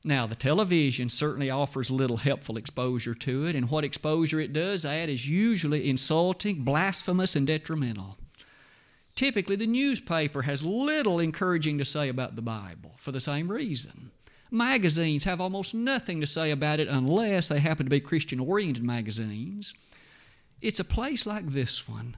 Now, 0.04 0.26
the 0.26 0.34
television 0.34 1.08
certainly 1.08 1.48
offers 1.48 1.90
little 1.90 2.18
helpful 2.18 2.58
exposure 2.58 3.14
to 3.14 3.46
it, 3.46 3.54
and 3.54 3.70
what 3.70 3.84
exposure 3.84 4.40
it 4.40 4.52
does 4.52 4.84
add 4.84 5.08
is 5.08 5.28
usually 5.28 5.88
insulting, 5.88 6.64
blasphemous, 6.64 7.36
and 7.36 7.46
detrimental. 7.46 8.18
Typically, 9.14 9.56
the 9.56 9.66
newspaper 9.66 10.42
has 10.42 10.64
little 10.64 11.20
encouraging 11.20 11.78
to 11.78 11.84
say 11.84 12.08
about 12.08 12.36
the 12.36 12.42
Bible 12.42 12.92
for 12.96 13.12
the 13.12 13.20
same 13.20 13.50
reason. 13.50 14.10
Magazines 14.54 15.24
have 15.24 15.40
almost 15.40 15.74
nothing 15.74 16.20
to 16.20 16.26
say 16.26 16.50
about 16.50 16.80
it 16.80 16.88
unless 16.88 17.48
they 17.48 17.58
happen 17.58 17.86
to 17.86 17.90
be 17.90 18.00
Christian 18.00 18.40
oriented 18.40 18.84
magazines. 18.84 19.74
It's 20.62 20.80
a 20.80 20.84
place 20.84 21.26
like 21.26 21.48
this 21.48 21.88
one 21.88 22.16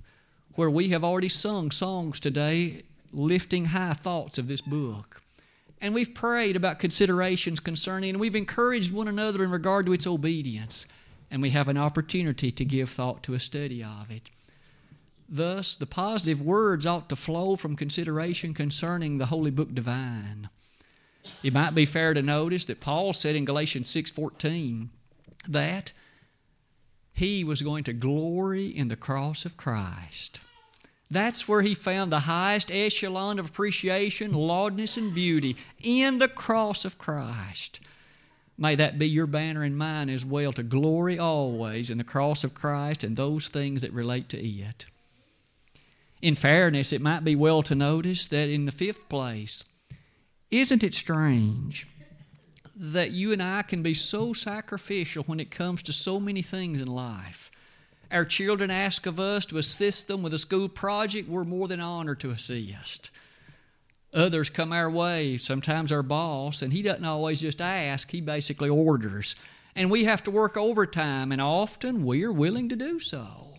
where 0.54 0.70
we 0.70 0.88
have 0.88 1.02
already 1.02 1.28
sung 1.28 1.70
songs 1.70 2.20
today 2.20 2.82
lifting 3.12 3.66
high 3.66 3.94
thoughts 3.94 4.38
of 4.38 4.48
this 4.48 4.60
book. 4.60 5.22
And 5.80 5.94
we've 5.94 6.14
prayed 6.14 6.56
about 6.56 6.78
considerations 6.78 7.60
concerning, 7.60 8.10
and 8.10 8.20
we've 8.20 8.36
encouraged 8.36 8.92
one 8.92 9.08
another 9.08 9.42
in 9.42 9.50
regard 9.50 9.86
to 9.86 9.92
its 9.92 10.06
obedience. 10.06 10.86
And 11.30 11.42
we 11.42 11.50
have 11.50 11.68
an 11.68 11.76
opportunity 11.76 12.50
to 12.52 12.64
give 12.64 12.90
thought 12.90 13.22
to 13.24 13.34
a 13.34 13.40
study 13.40 13.82
of 13.82 14.10
it. 14.10 14.30
Thus, 15.28 15.74
the 15.74 15.86
positive 15.86 16.40
words 16.40 16.86
ought 16.86 17.08
to 17.08 17.16
flow 17.16 17.56
from 17.56 17.76
consideration 17.76 18.54
concerning 18.54 19.18
the 19.18 19.26
Holy 19.26 19.50
Book 19.50 19.74
Divine. 19.74 20.48
It 21.42 21.52
might 21.52 21.74
be 21.74 21.86
fair 21.86 22.14
to 22.14 22.22
notice 22.22 22.64
that 22.66 22.80
Paul 22.80 23.12
said 23.12 23.36
in 23.36 23.44
Galatians 23.44 23.88
6:14 23.88 24.90
that 25.48 25.92
he 27.12 27.44
was 27.44 27.62
going 27.62 27.84
to 27.84 27.92
glory 27.92 28.66
in 28.66 28.88
the 28.88 28.96
cross 28.96 29.44
of 29.44 29.56
Christ. 29.56 30.40
That's 31.10 31.46
where 31.46 31.62
he 31.62 31.74
found 31.74 32.10
the 32.10 32.20
highest 32.20 32.70
echelon 32.70 33.38
of 33.38 33.46
appreciation, 33.46 34.32
laudness, 34.32 34.96
and 34.96 35.14
beauty 35.14 35.56
in 35.80 36.18
the 36.18 36.28
cross 36.28 36.84
of 36.84 36.98
Christ. 36.98 37.80
May 38.58 38.74
that 38.74 38.98
be 38.98 39.08
your 39.08 39.26
banner 39.26 39.62
and 39.62 39.76
mine 39.76 40.08
as 40.08 40.24
well 40.24 40.52
to 40.52 40.62
glory 40.62 41.18
always 41.18 41.90
in 41.90 41.98
the 41.98 42.04
cross 42.04 42.42
of 42.42 42.54
Christ 42.54 43.04
and 43.04 43.16
those 43.16 43.48
things 43.48 43.82
that 43.82 43.92
relate 43.92 44.28
to 44.30 44.38
it. 44.38 44.86
In 46.22 46.34
fairness, 46.34 46.92
it 46.92 47.02
might 47.02 47.22
be 47.22 47.36
well 47.36 47.62
to 47.62 47.74
notice 47.74 48.26
that 48.28 48.48
in 48.48 48.64
the 48.64 48.72
fifth 48.72 49.08
place, 49.08 49.62
isn't 50.50 50.84
it 50.84 50.94
strange 50.94 51.86
that 52.74 53.10
you 53.10 53.32
and 53.32 53.42
I 53.42 53.62
can 53.62 53.82
be 53.82 53.94
so 53.94 54.32
sacrificial 54.32 55.24
when 55.24 55.40
it 55.40 55.50
comes 55.50 55.82
to 55.84 55.92
so 55.92 56.20
many 56.20 56.42
things 56.42 56.80
in 56.80 56.88
life? 56.88 57.50
Our 58.10 58.24
children 58.24 58.70
ask 58.70 59.06
of 59.06 59.18
us 59.18 59.44
to 59.46 59.58
assist 59.58 60.06
them 60.06 60.22
with 60.22 60.32
a 60.32 60.38
school 60.38 60.68
project, 60.68 61.28
we're 61.28 61.44
more 61.44 61.66
than 61.66 61.80
honored 61.80 62.20
to 62.20 62.30
assist. 62.30 63.10
Others 64.14 64.50
come 64.50 64.72
our 64.72 64.88
way, 64.88 65.36
sometimes 65.38 65.90
our 65.90 66.02
boss, 66.02 66.62
and 66.62 66.72
he 66.72 66.82
doesn't 66.82 67.04
always 67.04 67.40
just 67.40 67.60
ask, 67.60 68.10
he 68.10 68.20
basically 68.20 68.68
orders. 68.68 69.34
And 69.74 69.90
we 69.90 70.04
have 70.04 70.22
to 70.22 70.30
work 70.30 70.56
overtime, 70.56 71.32
and 71.32 71.40
often 71.40 72.04
we 72.04 72.24
are 72.24 72.32
willing 72.32 72.68
to 72.68 72.76
do 72.76 73.00
so. 73.00 73.58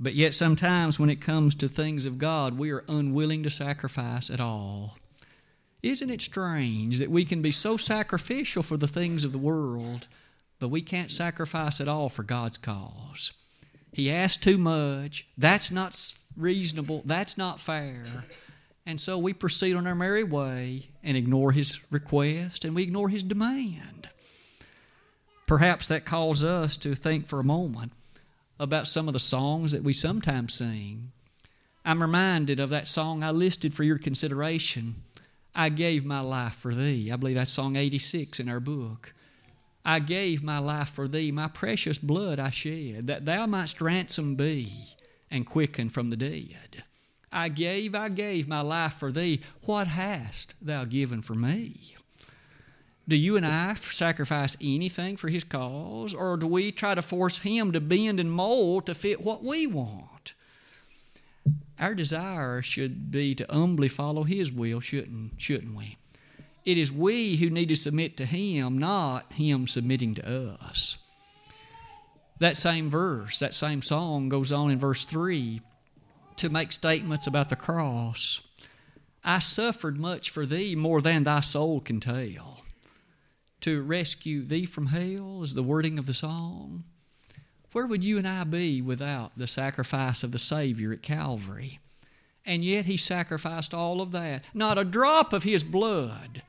But 0.00 0.14
yet, 0.14 0.34
sometimes 0.34 0.98
when 0.98 1.10
it 1.10 1.20
comes 1.20 1.54
to 1.56 1.68
things 1.68 2.06
of 2.06 2.18
God, 2.18 2.58
we 2.58 2.70
are 2.70 2.84
unwilling 2.88 3.42
to 3.44 3.50
sacrifice 3.50 4.30
at 4.30 4.40
all. 4.40 4.96
Isn't 5.86 6.10
it 6.10 6.20
strange 6.20 6.98
that 6.98 7.12
we 7.12 7.24
can 7.24 7.42
be 7.42 7.52
so 7.52 7.76
sacrificial 7.76 8.64
for 8.64 8.76
the 8.76 8.88
things 8.88 9.24
of 9.24 9.30
the 9.30 9.38
world, 9.38 10.08
but 10.58 10.66
we 10.68 10.82
can't 10.82 11.12
sacrifice 11.12 11.80
at 11.80 11.86
all 11.86 12.08
for 12.08 12.24
God's 12.24 12.58
cause? 12.58 13.32
He 13.92 14.10
asks 14.10 14.42
too 14.42 14.58
much. 14.58 15.28
That's 15.38 15.70
not 15.70 16.12
reasonable. 16.36 17.02
That's 17.04 17.38
not 17.38 17.60
fair. 17.60 18.24
And 18.84 19.00
so 19.00 19.16
we 19.16 19.32
proceed 19.32 19.76
on 19.76 19.86
our 19.86 19.94
merry 19.94 20.24
way 20.24 20.88
and 21.04 21.16
ignore 21.16 21.52
his 21.52 21.78
request 21.92 22.64
and 22.64 22.74
we 22.74 22.82
ignore 22.82 23.08
his 23.08 23.22
demand. 23.22 24.08
Perhaps 25.46 25.86
that 25.86 26.04
calls 26.04 26.42
us 26.42 26.76
to 26.78 26.96
think 26.96 27.28
for 27.28 27.38
a 27.38 27.44
moment 27.44 27.92
about 28.58 28.88
some 28.88 29.06
of 29.06 29.14
the 29.14 29.20
songs 29.20 29.70
that 29.70 29.84
we 29.84 29.92
sometimes 29.92 30.54
sing. 30.54 31.12
I'm 31.84 32.02
reminded 32.02 32.58
of 32.58 32.70
that 32.70 32.88
song 32.88 33.22
I 33.22 33.30
listed 33.30 33.72
for 33.72 33.84
your 33.84 33.98
consideration. 33.98 35.04
I 35.58 35.70
gave 35.70 36.04
my 36.04 36.20
life 36.20 36.54
for 36.54 36.74
thee. 36.74 37.10
I 37.10 37.16
believe 37.16 37.36
that's 37.36 37.50
song 37.50 37.76
86 37.76 38.38
in 38.38 38.48
our 38.50 38.60
book. 38.60 39.14
I 39.86 40.00
gave 40.00 40.42
my 40.42 40.58
life 40.58 40.90
for 40.90 41.08
thee, 41.08 41.32
my 41.32 41.48
precious 41.48 41.96
blood 41.96 42.38
I 42.38 42.50
shed, 42.50 43.06
that 43.06 43.24
thou 43.24 43.46
mightst 43.46 43.80
ransom 43.80 44.34
be 44.34 44.70
and 45.30 45.46
quicken 45.46 45.88
from 45.88 46.08
the 46.08 46.16
dead. 46.16 46.84
I 47.32 47.48
gave, 47.48 47.94
I 47.94 48.10
gave 48.10 48.46
my 48.46 48.60
life 48.60 48.94
for 48.94 49.10
thee. 49.10 49.40
What 49.62 49.86
hast 49.86 50.54
thou 50.60 50.84
given 50.84 51.22
for 51.22 51.34
me? 51.34 51.96
Do 53.08 53.16
you 53.16 53.36
and 53.36 53.46
I 53.46 53.74
sacrifice 53.74 54.58
anything 54.60 55.16
for 55.16 55.28
his 55.28 55.44
cause, 55.44 56.12
or 56.12 56.36
do 56.36 56.46
we 56.46 56.70
try 56.70 56.94
to 56.94 57.02
force 57.02 57.38
him 57.38 57.72
to 57.72 57.80
bend 57.80 58.20
and 58.20 58.30
mold 58.30 58.84
to 58.86 58.94
fit 58.94 59.22
what 59.22 59.42
we 59.42 59.66
want? 59.66 60.34
Our 61.78 61.94
desire 61.94 62.62
should 62.62 63.10
be 63.10 63.34
to 63.34 63.46
humbly 63.50 63.88
follow 63.88 64.24
his 64.24 64.50
will, 64.50 64.80
shouldn't, 64.80 65.40
shouldn't 65.40 65.76
we? 65.76 65.98
It 66.64 66.78
is 66.78 66.90
we 66.90 67.36
who 67.36 67.50
need 67.50 67.68
to 67.68 67.76
submit 67.76 68.16
to 68.16 68.26
him, 68.26 68.78
not 68.78 69.32
him 69.34 69.66
submitting 69.66 70.14
to 70.14 70.58
us. 70.60 70.96
That 72.38 72.56
same 72.56 72.90
verse, 72.90 73.38
that 73.38 73.54
same 73.54 73.82
song 73.82 74.28
goes 74.28 74.52
on 74.52 74.70
in 74.70 74.78
verse 74.78 75.04
3 75.04 75.60
to 76.36 76.48
make 76.50 76.72
statements 76.72 77.26
about 77.26 77.50
the 77.50 77.56
cross. 77.56 78.40
I 79.24 79.38
suffered 79.38 79.98
much 79.98 80.30
for 80.30 80.44
thee, 80.44 80.74
more 80.74 81.00
than 81.00 81.24
thy 81.24 81.40
soul 81.40 81.80
can 81.80 82.00
tell. 82.00 82.62
To 83.62 83.82
rescue 83.82 84.44
thee 84.44 84.66
from 84.66 84.86
hell 84.86 85.42
is 85.42 85.54
the 85.54 85.62
wording 85.62 85.98
of 85.98 86.06
the 86.06 86.14
song. 86.14 86.84
Where 87.76 87.86
would 87.86 88.02
you 88.02 88.16
and 88.16 88.26
I 88.26 88.44
be 88.44 88.80
without 88.80 89.32
the 89.36 89.46
sacrifice 89.46 90.24
of 90.24 90.32
the 90.32 90.38
Savior 90.38 90.94
at 90.94 91.02
Calvary? 91.02 91.78
And 92.46 92.64
yet 92.64 92.86
He 92.86 92.96
sacrificed 92.96 93.74
all 93.74 94.00
of 94.00 94.12
that. 94.12 94.46
Not 94.54 94.78
a 94.78 94.82
drop 94.82 95.34
of 95.34 95.42
His 95.42 95.62
blood, 95.62 96.40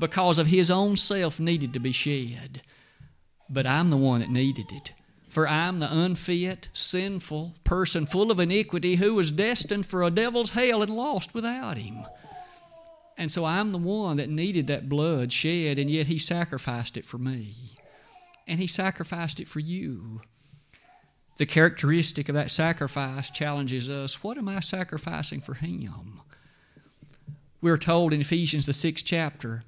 because 0.00 0.36
of 0.36 0.48
His 0.48 0.72
own 0.72 0.96
self, 0.96 1.38
needed 1.38 1.72
to 1.74 1.78
be 1.78 1.92
shed. 1.92 2.60
But 3.48 3.66
I'm 3.68 3.90
the 3.90 3.96
one 3.96 4.18
that 4.18 4.30
needed 4.30 4.72
it. 4.72 4.94
For 5.28 5.46
I 5.46 5.68
am 5.68 5.78
the 5.78 5.96
unfit, 5.96 6.70
sinful 6.72 7.54
person 7.62 8.04
full 8.04 8.32
of 8.32 8.40
iniquity 8.40 8.96
who 8.96 9.14
was 9.14 9.30
destined 9.30 9.86
for 9.86 10.02
a 10.02 10.10
devil's 10.10 10.50
hell 10.50 10.82
and 10.82 10.90
lost 10.90 11.34
without 11.34 11.76
him. 11.76 12.04
And 13.16 13.30
so 13.30 13.44
I'm 13.44 13.70
the 13.70 13.78
one 13.78 14.16
that 14.16 14.28
needed 14.28 14.66
that 14.66 14.88
blood 14.88 15.30
shed, 15.30 15.78
and 15.78 15.88
yet 15.88 16.08
he 16.08 16.18
sacrificed 16.18 16.96
it 16.96 17.04
for 17.04 17.18
me. 17.18 17.54
And 18.48 18.58
he 18.58 18.66
sacrificed 18.66 19.38
it 19.38 19.46
for 19.46 19.60
you. 19.60 20.22
The 21.36 21.46
characteristic 21.46 22.28
of 22.28 22.34
that 22.34 22.50
sacrifice 22.50 23.30
challenges 23.30 23.90
us 23.90 24.22
what 24.22 24.38
am 24.38 24.48
I 24.48 24.60
sacrificing 24.60 25.40
for 25.40 25.54
him? 25.54 26.20
We're 27.60 27.78
told 27.78 28.12
in 28.12 28.20
Ephesians, 28.20 28.66
the 28.66 28.72
sixth 28.72 29.04
chapter, 29.04 29.64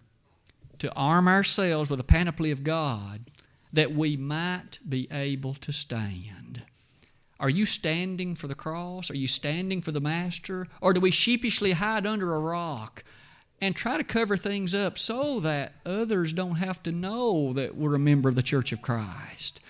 to 0.78 0.92
arm 0.94 1.26
ourselves 1.26 1.90
with 1.90 1.98
the 1.98 2.04
panoply 2.04 2.50
of 2.50 2.62
God 2.62 3.30
that 3.72 3.92
we 3.92 4.16
might 4.16 4.78
be 4.88 5.08
able 5.10 5.54
to 5.54 5.72
stand. 5.72 6.62
Are 7.38 7.50
you 7.50 7.66
standing 7.66 8.34
for 8.34 8.46
the 8.46 8.54
cross? 8.54 9.10
Are 9.10 9.16
you 9.16 9.26
standing 9.26 9.82
for 9.82 9.92
the 9.92 10.00
Master? 10.00 10.68
Or 10.80 10.92
do 10.92 11.00
we 11.00 11.10
sheepishly 11.10 11.72
hide 11.72 12.06
under 12.06 12.34
a 12.34 12.38
rock 12.38 13.04
and 13.60 13.74
try 13.74 13.96
to 13.96 14.04
cover 14.04 14.36
things 14.36 14.74
up 14.74 14.96
so 14.98 15.40
that 15.40 15.74
others 15.84 16.32
don't 16.32 16.56
have 16.56 16.82
to 16.84 16.92
know 16.92 17.52
that 17.52 17.76
we're 17.76 17.94
a 17.94 17.98
member 17.98 18.28
of 18.28 18.34
the 18.34 18.42
Church 18.42 18.72
of 18.72 18.82
Christ? 18.82 19.60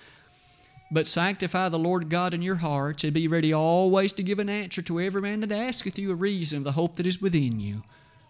But 0.89 1.07
sanctify 1.07 1.69
the 1.69 1.79
Lord 1.79 2.09
God 2.09 2.33
in 2.33 2.41
your 2.41 2.55
hearts 2.55 3.03
and 3.03 3.13
be 3.13 3.27
ready 3.27 3.53
always 3.53 4.13
to 4.13 4.23
give 4.23 4.39
an 4.39 4.49
answer 4.49 4.81
to 4.83 5.01
every 5.01 5.21
man 5.21 5.41
that 5.41 5.51
asketh 5.51 5.99
you 5.99 6.11
a 6.11 6.15
reason 6.15 6.59
of 6.59 6.63
the 6.63 6.71
hope 6.73 6.95
that 6.95 7.07
is 7.07 7.21
within 7.21 7.59
you 7.59 7.83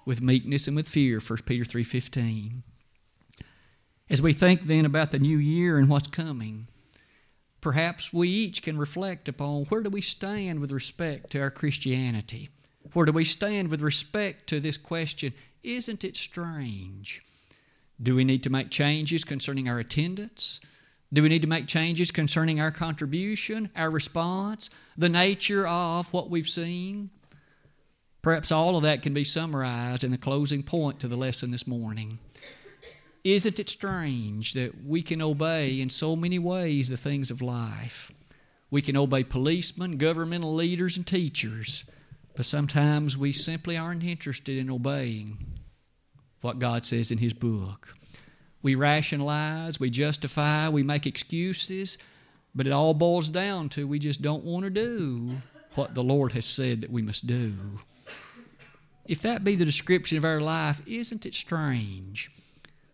with 0.06 0.22
meekness 0.22 0.67
and 0.67 0.76
with 0.76 0.88
fear 0.88 1.20
1 1.20 1.39
peter 1.46 1.63
3.15 1.63 2.63
as 4.10 4.22
we 4.22 4.34
think 4.34 4.67
then 4.67 4.86
about 4.86 5.12
the 5.12 5.20
new 5.20 5.38
year 5.38 5.78
and 5.78 5.89
what's 5.89 6.08
coming, 6.08 6.67
perhaps 7.60 8.13
we 8.13 8.30
each 8.30 8.63
can 8.63 8.78
reflect 8.78 9.28
upon 9.28 9.65
where 9.65 9.82
do 9.82 9.89
we 9.89 10.02
stand 10.02 10.60
with 10.60 10.72
respect 10.72 11.32
to 11.32 11.41
our 11.41 11.52
Christianity? 11.52 12.50
Where 12.93 13.06
do 13.06 13.12
we 13.12 13.26
stand 13.26 13.70
with 13.70 13.82
respect 13.82 14.48
to 14.48 14.62
this 14.62 14.78
question, 14.78 15.34
isn't 15.62 16.06
it 16.06 16.15
strange? 16.15 17.22
Do 18.02 18.15
we 18.15 18.24
need 18.24 18.43
to 18.43 18.50
make 18.50 18.70
changes 18.70 19.26
concerning 19.26 19.67
our 19.67 19.80
attendance? 19.80 20.62
Do 21.13 21.24
we 21.24 21.30
need 21.30 21.41
to 21.43 21.48
make 21.48 21.67
changes 21.67 22.12
concerning 22.12 22.60
our 22.60 22.72
contribution, 22.72 23.70
our 23.76 23.89
response, 23.89 24.70
the 24.98 25.10
nature 25.10 25.65
of 25.65 26.12
what 26.12 26.30
we've 26.30 26.50
seen? 26.50 27.12
Perhaps 28.22 28.52
all 28.52 28.76
of 28.76 28.84
that 28.84 29.02
can 29.02 29.13
be 29.13 29.24
summarized 29.24 30.04
in 30.04 30.12
the 30.12 30.17
closing 30.17 30.63
point 30.63 31.00
to 31.00 31.08
the 31.08 31.15
lesson 31.15 31.52
this 31.52 31.65
morning. 31.65 32.20
Isn't 33.24 33.60
it 33.60 33.70
strange 33.70 34.54
that 34.54 34.86
we 34.86 35.02
can 35.02 35.22
obey 35.22 35.80
in 35.80 35.89
so 35.89 36.15
many 36.15 36.39
ways 36.39 36.89
the 36.89 36.98
things 36.98 37.32
of 37.32 37.41
life? 37.41 38.12
We 38.70 38.82
can 38.82 38.98
obey 38.98 39.24
policemen, 39.24 39.98
governmental 39.98 40.54
leaders, 40.54 40.98
and 40.98 41.08
teachers, 41.08 41.86
but 42.36 42.46
sometimes 42.46 43.17
we 43.17 43.32
simply 43.32 43.78
aren't 43.78 44.04
interested 44.04 44.58
in 44.58 44.70
obeying 44.70 45.38
what 46.41 46.60
God 46.60 46.86
says 46.86 47.12
in 47.12 47.20
His 47.20 47.34
book. 47.34 47.96
We 48.62 48.76
rationalize, 48.76 49.80
we 49.80 49.89
justify, 49.89 50.70
we 50.70 50.84
make 50.84 51.06
excuses, 51.06 51.98
but 52.56 52.67
it 52.67 52.74
all 52.74 52.93
boils 52.93 53.30
down 53.30 53.70
to 53.70 53.88
we 53.88 54.00
just 54.00 54.22
don't 54.22 54.43
want 54.43 54.63
to 54.63 54.70
do 54.70 55.38
what 55.76 55.93
the 55.93 56.04
Lord 56.04 56.32
has 56.32 56.46
said 56.46 56.82
that 56.82 56.91
we 56.91 57.02
must 57.02 57.28
do. 57.28 57.54
If 59.06 59.22
that 59.22 59.43
be 59.43 59.56
the 59.56 59.65
description 59.65 60.17
of 60.17 60.26
our 60.26 60.41
life, 60.41 60.82
isn't 60.86 61.26
it 61.26 61.36
strange 61.36 62.32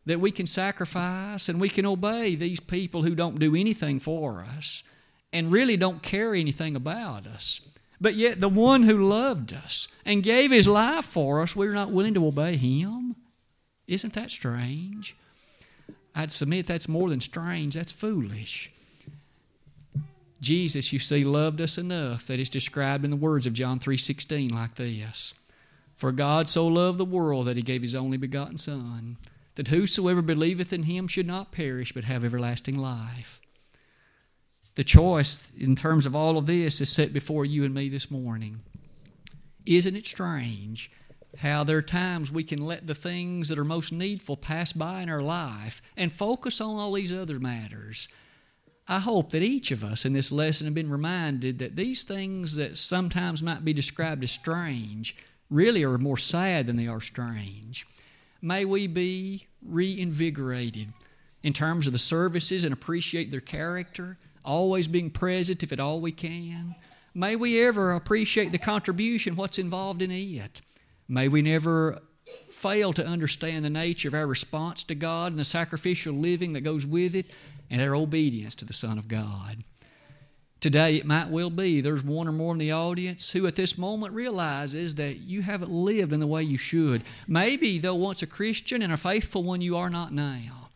that 0.05 0.19
we 0.19 0.31
can 0.31 0.47
sacrifice 0.47 1.49
and 1.49 1.59
we 1.59 1.69
can 1.69 1.85
obey 1.85 2.35
these 2.35 2.59
people 2.59 3.03
who 3.03 3.15
don't 3.15 3.39
do 3.39 3.55
anything 3.55 3.99
for 3.99 4.41
us 4.57 4.83
and 5.31 5.51
really 5.51 5.77
don't 5.77 6.03
care 6.03 6.35
anything 6.35 6.75
about 6.75 7.25
us. 7.25 7.61
But 8.01 8.15
yet, 8.15 8.41
the 8.41 8.49
one 8.49 8.83
who 8.83 9.07
loved 9.07 9.53
us 9.53 9.87
and 10.05 10.21
gave 10.21 10.51
his 10.51 10.67
life 10.67 11.05
for 11.05 11.41
us, 11.41 11.55
we're 11.55 11.73
not 11.73 11.91
willing 11.91 12.13
to 12.15 12.27
obey 12.27 12.57
him. 12.57 13.15
Isn't 13.87 14.13
that 14.13 14.29
strange? 14.29 15.15
I'd 16.15 16.31
submit 16.31 16.67
that's 16.67 16.87
more 16.87 17.09
than 17.09 17.21
strange, 17.21 17.75
that's 17.75 17.91
foolish. 17.91 18.71
Jesus, 20.41 20.91
you 20.91 20.99
see, 20.99 21.23
loved 21.23 21.61
us 21.61 21.77
enough 21.77 22.27
that 22.27 22.39
it's 22.39 22.49
described 22.49 23.05
in 23.05 23.11
the 23.11 23.17
words 23.17 23.47
of 23.47 23.53
John 23.53 23.79
3:16 23.79 24.51
like 24.51 24.75
this. 24.75 25.33
For 25.95 26.11
God 26.11 26.49
so 26.49 26.67
loved 26.67 26.97
the 26.97 27.05
world 27.05 27.47
that 27.47 27.55
he 27.55 27.63
gave 27.63 27.81
his 27.81 27.95
only 27.95 28.17
begotten 28.17 28.57
son 28.57 29.17
that 29.55 29.69
whosoever 29.69 30.21
believeth 30.21 30.73
in 30.73 30.83
him 30.83 31.07
should 31.07 31.27
not 31.27 31.51
perish 31.51 31.93
but 31.93 32.03
have 32.03 32.25
everlasting 32.25 32.77
life. 32.77 33.39
The 34.75 34.83
choice 34.83 35.51
in 35.57 35.75
terms 35.75 36.05
of 36.05 36.15
all 36.15 36.37
of 36.37 36.47
this 36.47 36.81
is 36.81 36.89
set 36.89 37.13
before 37.13 37.45
you 37.45 37.63
and 37.63 37.73
me 37.73 37.89
this 37.89 38.09
morning. 38.09 38.61
Isn't 39.65 39.95
it 39.95 40.07
strange 40.07 40.91
how 41.37 41.63
there 41.63 41.77
are 41.77 41.81
times 41.81 42.31
we 42.31 42.43
can 42.43 42.63
let 42.63 42.87
the 42.87 42.95
things 42.95 43.49
that 43.49 43.57
are 43.57 43.65
most 43.65 43.91
needful 43.91 44.37
pass 44.37 44.71
by 44.71 45.01
in 45.01 45.09
our 45.09 45.21
life 45.21 45.81
and 45.97 46.11
focus 46.11 46.61
on 46.61 46.77
all 46.77 46.93
these 46.93 47.13
other 47.13 47.39
matters? 47.39 48.07
I 48.87 48.99
hope 48.99 49.31
that 49.31 49.43
each 49.43 49.71
of 49.71 49.83
us 49.83 50.03
in 50.05 50.13
this 50.13 50.31
lesson 50.31 50.65
have 50.65 50.73
been 50.73 50.89
reminded 50.89 51.57
that 51.59 51.75
these 51.75 52.03
things 52.03 52.55
that 52.55 52.77
sometimes 52.77 53.41
might 53.41 53.63
be 53.63 53.73
described 53.73 54.23
as 54.23 54.31
strange 54.31 55.15
really 55.49 55.83
are 55.83 55.97
more 55.97 56.17
sad 56.17 56.67
than 56.67 56.75
they 56.75 56.87
are 56.87 57.01
strange. 57.01 57.87
May 58.41 58.65
we 58.65 58.87
be 58.87 59.47
reinvigorated 59.61 60.91
in 61.41 61.53
terms 61.53 61.87
of 61.87 61.93
the 61.93 61.99
services 61.99 62.63
and 62.63 62.73
appreciate 62.73 63.31
their 63.31 63.39
character, 63.39 64.17
always 64.43 64.87
being 64.87 65.09
present 65.09 65.63
if 65.63 65.71
at 65.71 65.79
all 65.79 66.01
we 66.01 66.11
can. 66.11 66.75
May 67.13 67.35
we 67.35 67.63
ever 67.63 67.93
appreciate 67.93 68.51
the 68.51 68.57
contribution, 68.57 69.35
what's 69.35 69.59
involved 69.59 70.01
in 70.01 70.11
it. 70.11 70.61
May 71.07 71.27
we 71.27 71.41
never 71.41 71.99
fail 72.49 72.93
to 72.93 73.05
understand 73.05 73.65
the 73.65 73.69
nature 73.69 74.07
of 74.07 74.13
our 74.13 74.27
response 74.27 74.83
to 74.85 74.95
God 74.95 75.31
and 75.31 75.39
the 75.39 75.45
sacrificial 75.45 76.13
living 76.13 76.53
that 76.53 76.61
goes 76.61 76.85
with 76.85 77.15
it 77.15 77.31
and 77.69 77.81
our 77.81 77.95
obedience 77.95 78.55
to 78.55 78.65
the 78.65 78.73
Son 78.73 78.97
of 78.97 79.07
God. 79.07 79.63
Today, 80.63 80.95
it 80.95 81.05
might 81.05 81.27
well 81.27 81.49
be 81.49 81.81
there's 81.81 82.05
one 82.05 82.25
or 82.25 82.31
more 82.31 82.53
in 82.53 82.57
the 82.57 82.71
audience 82.71 83.31
who 83.31 83.45
at 83.47 83.57
this 83.57 83.77
moment 83.77 84.13
realizes 84.13 84.95
that 84.95 85.17
you 85.17 85.41
haven't 85.41 85.71
lived 85.71 86.13
in 86.13 86.21
the 86.21 86.27
way 86.27 86.41
you 86.41 86.57
should. 86.57 87.03
Maybe, 87.27 87.79
though 87.79 87.95
once 87.95 88.21
a 88.21 88.27
Christian 88.27 88.81
and 88.81 88.93
a 88.93 88.97
faithful 88.97 89.43
one, 89.43 89.59
you 89.59 89.75
are 89.75 89.89
not 89.89 90.13
now. 90.13 90.69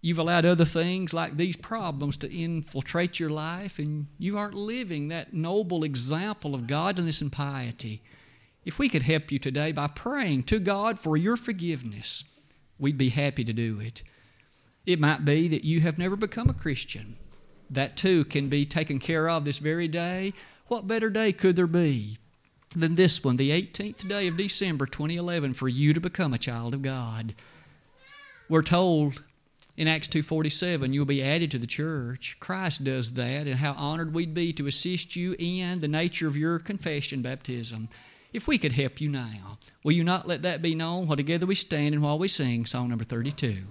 You've 0.00 0.20
allowed 0.20 0.44
other 0.44 0.64
things 0.64 1.12
like 1.12 1.36
these 1.36 1.56
problems 1.56 2.16
to 2.18 2.32
infiltrate 2.32 3.18
your 3.18 3.30
life, 3.30 3.80
and 3.80 4.06
you 4.16 4.38
aren't 4.38 4.54
living 4.54 5.08
that 5.08 5.34
noble 5.34 5.82
example 5.82 6.54
of 6.54 6.68
godliness 6.68 7.20
and 7.20 7.32
piety. 7.32 8.02
If 8.66 8.80
we 8.80 8.88
could 8.88 9.02
help 9.02 9.30
you 9.30 9.38
today 9.38 9.70
by 9.70 9.86
praying 9.86 10.42
to 10.44 10.58
God 10.58 10.98
for 10.98 11.16
your 11.16 11.36
forgiveness, 11.36 12.24
we'd 12.80 12.98
be 12.98 13.10
happy 13.10 13.44
to 13.44 13.52
do 13.52 13.78
it. 13.80 14.02
It 14.84 14.98
might 14.98 15.24
be 15.24 15.46
that 15.46 15.64
you 15.64 15.82
have 15.82 15.98
never 15.98 16.16
become 16.16 16.50
a 16.50 16.54
Christian 16.54 17.16
that 17.70 17.96
too 17.96 18.24
can 18.24 18.48
be 18.48 18.66
taken 18.66 18.98
care 18.98 19.28
of 19.28 19.44
this 19.44 19.58
very 19.58 19.86
day. 19.86 20.32
What 20.66 20.88
better 20.88 21.10
day 21.10 21.32
could 21.32 21.54
there 21.54 21.68
be 21.68 22.18
than 22.74 22.96
this 22.96 23.22
one, 23.22 23.36
the 23.36 23.50
18th 23.50 24.08
day 24.08 24.26
of 24.26 24.36
December 24.36 24.86
2011, 24.86 25.54
for 25.54 25.68
you 25.68 25.94
to 25.94 26.00
become 26.00 26.34
a 26.34 26.38
child 26.38 26.74
of 26.74 26.82
God? 26.82 27.36
We're 28.48 28.62
told 28.62 29.22
in 29.76 29.86
Acts 29.86 30.08
2:47 30.08 30.92
you'll 30.92 31.04
be 31.04 31.22
added 31.22 31.52
to 31.52 31.58
the 31.58 31.68
church. 31.68 32.36
Christ 32.40 32.82
does 32.82 33.12
that 33.12 33.46
and 33.46 33.60
how 33.60 33.74
honored 33.74 34.12
we'd 34.12 34.34
be 34.34 34.52
to 34.54 34.66
assist 34.66 35.14
you 35.14 35.36
in 35.38 35.80
the 35.80 35.88
nature 35.88 36.26
of 36.26 36.36
your 36.36 36.58
confession 36.58 37.22
baptism. 37.22 37.88
If 38.36 38.46
we 38.46 38.58
could 38.58 38.72
help 38.72 39.00
you 39.00 39.08
now, 39.08 39.56
will 39.82 39.92
you 39.92 40.04
not 40.04 40.28
let 40.28 40.42
that 40.42 40.60
be 40.60 40.74
known 40.74 41.06
while 41.06 41.16
together 41.16 41.46
we 41.46 41.54
stand 41.54 41.94
and 41.94 42.04
while 42.04 42.18
we 42.18 42.28
sing 42.28 42.66
song 42.66 42.90
number 42.90 43.02
32? 43.02 43.64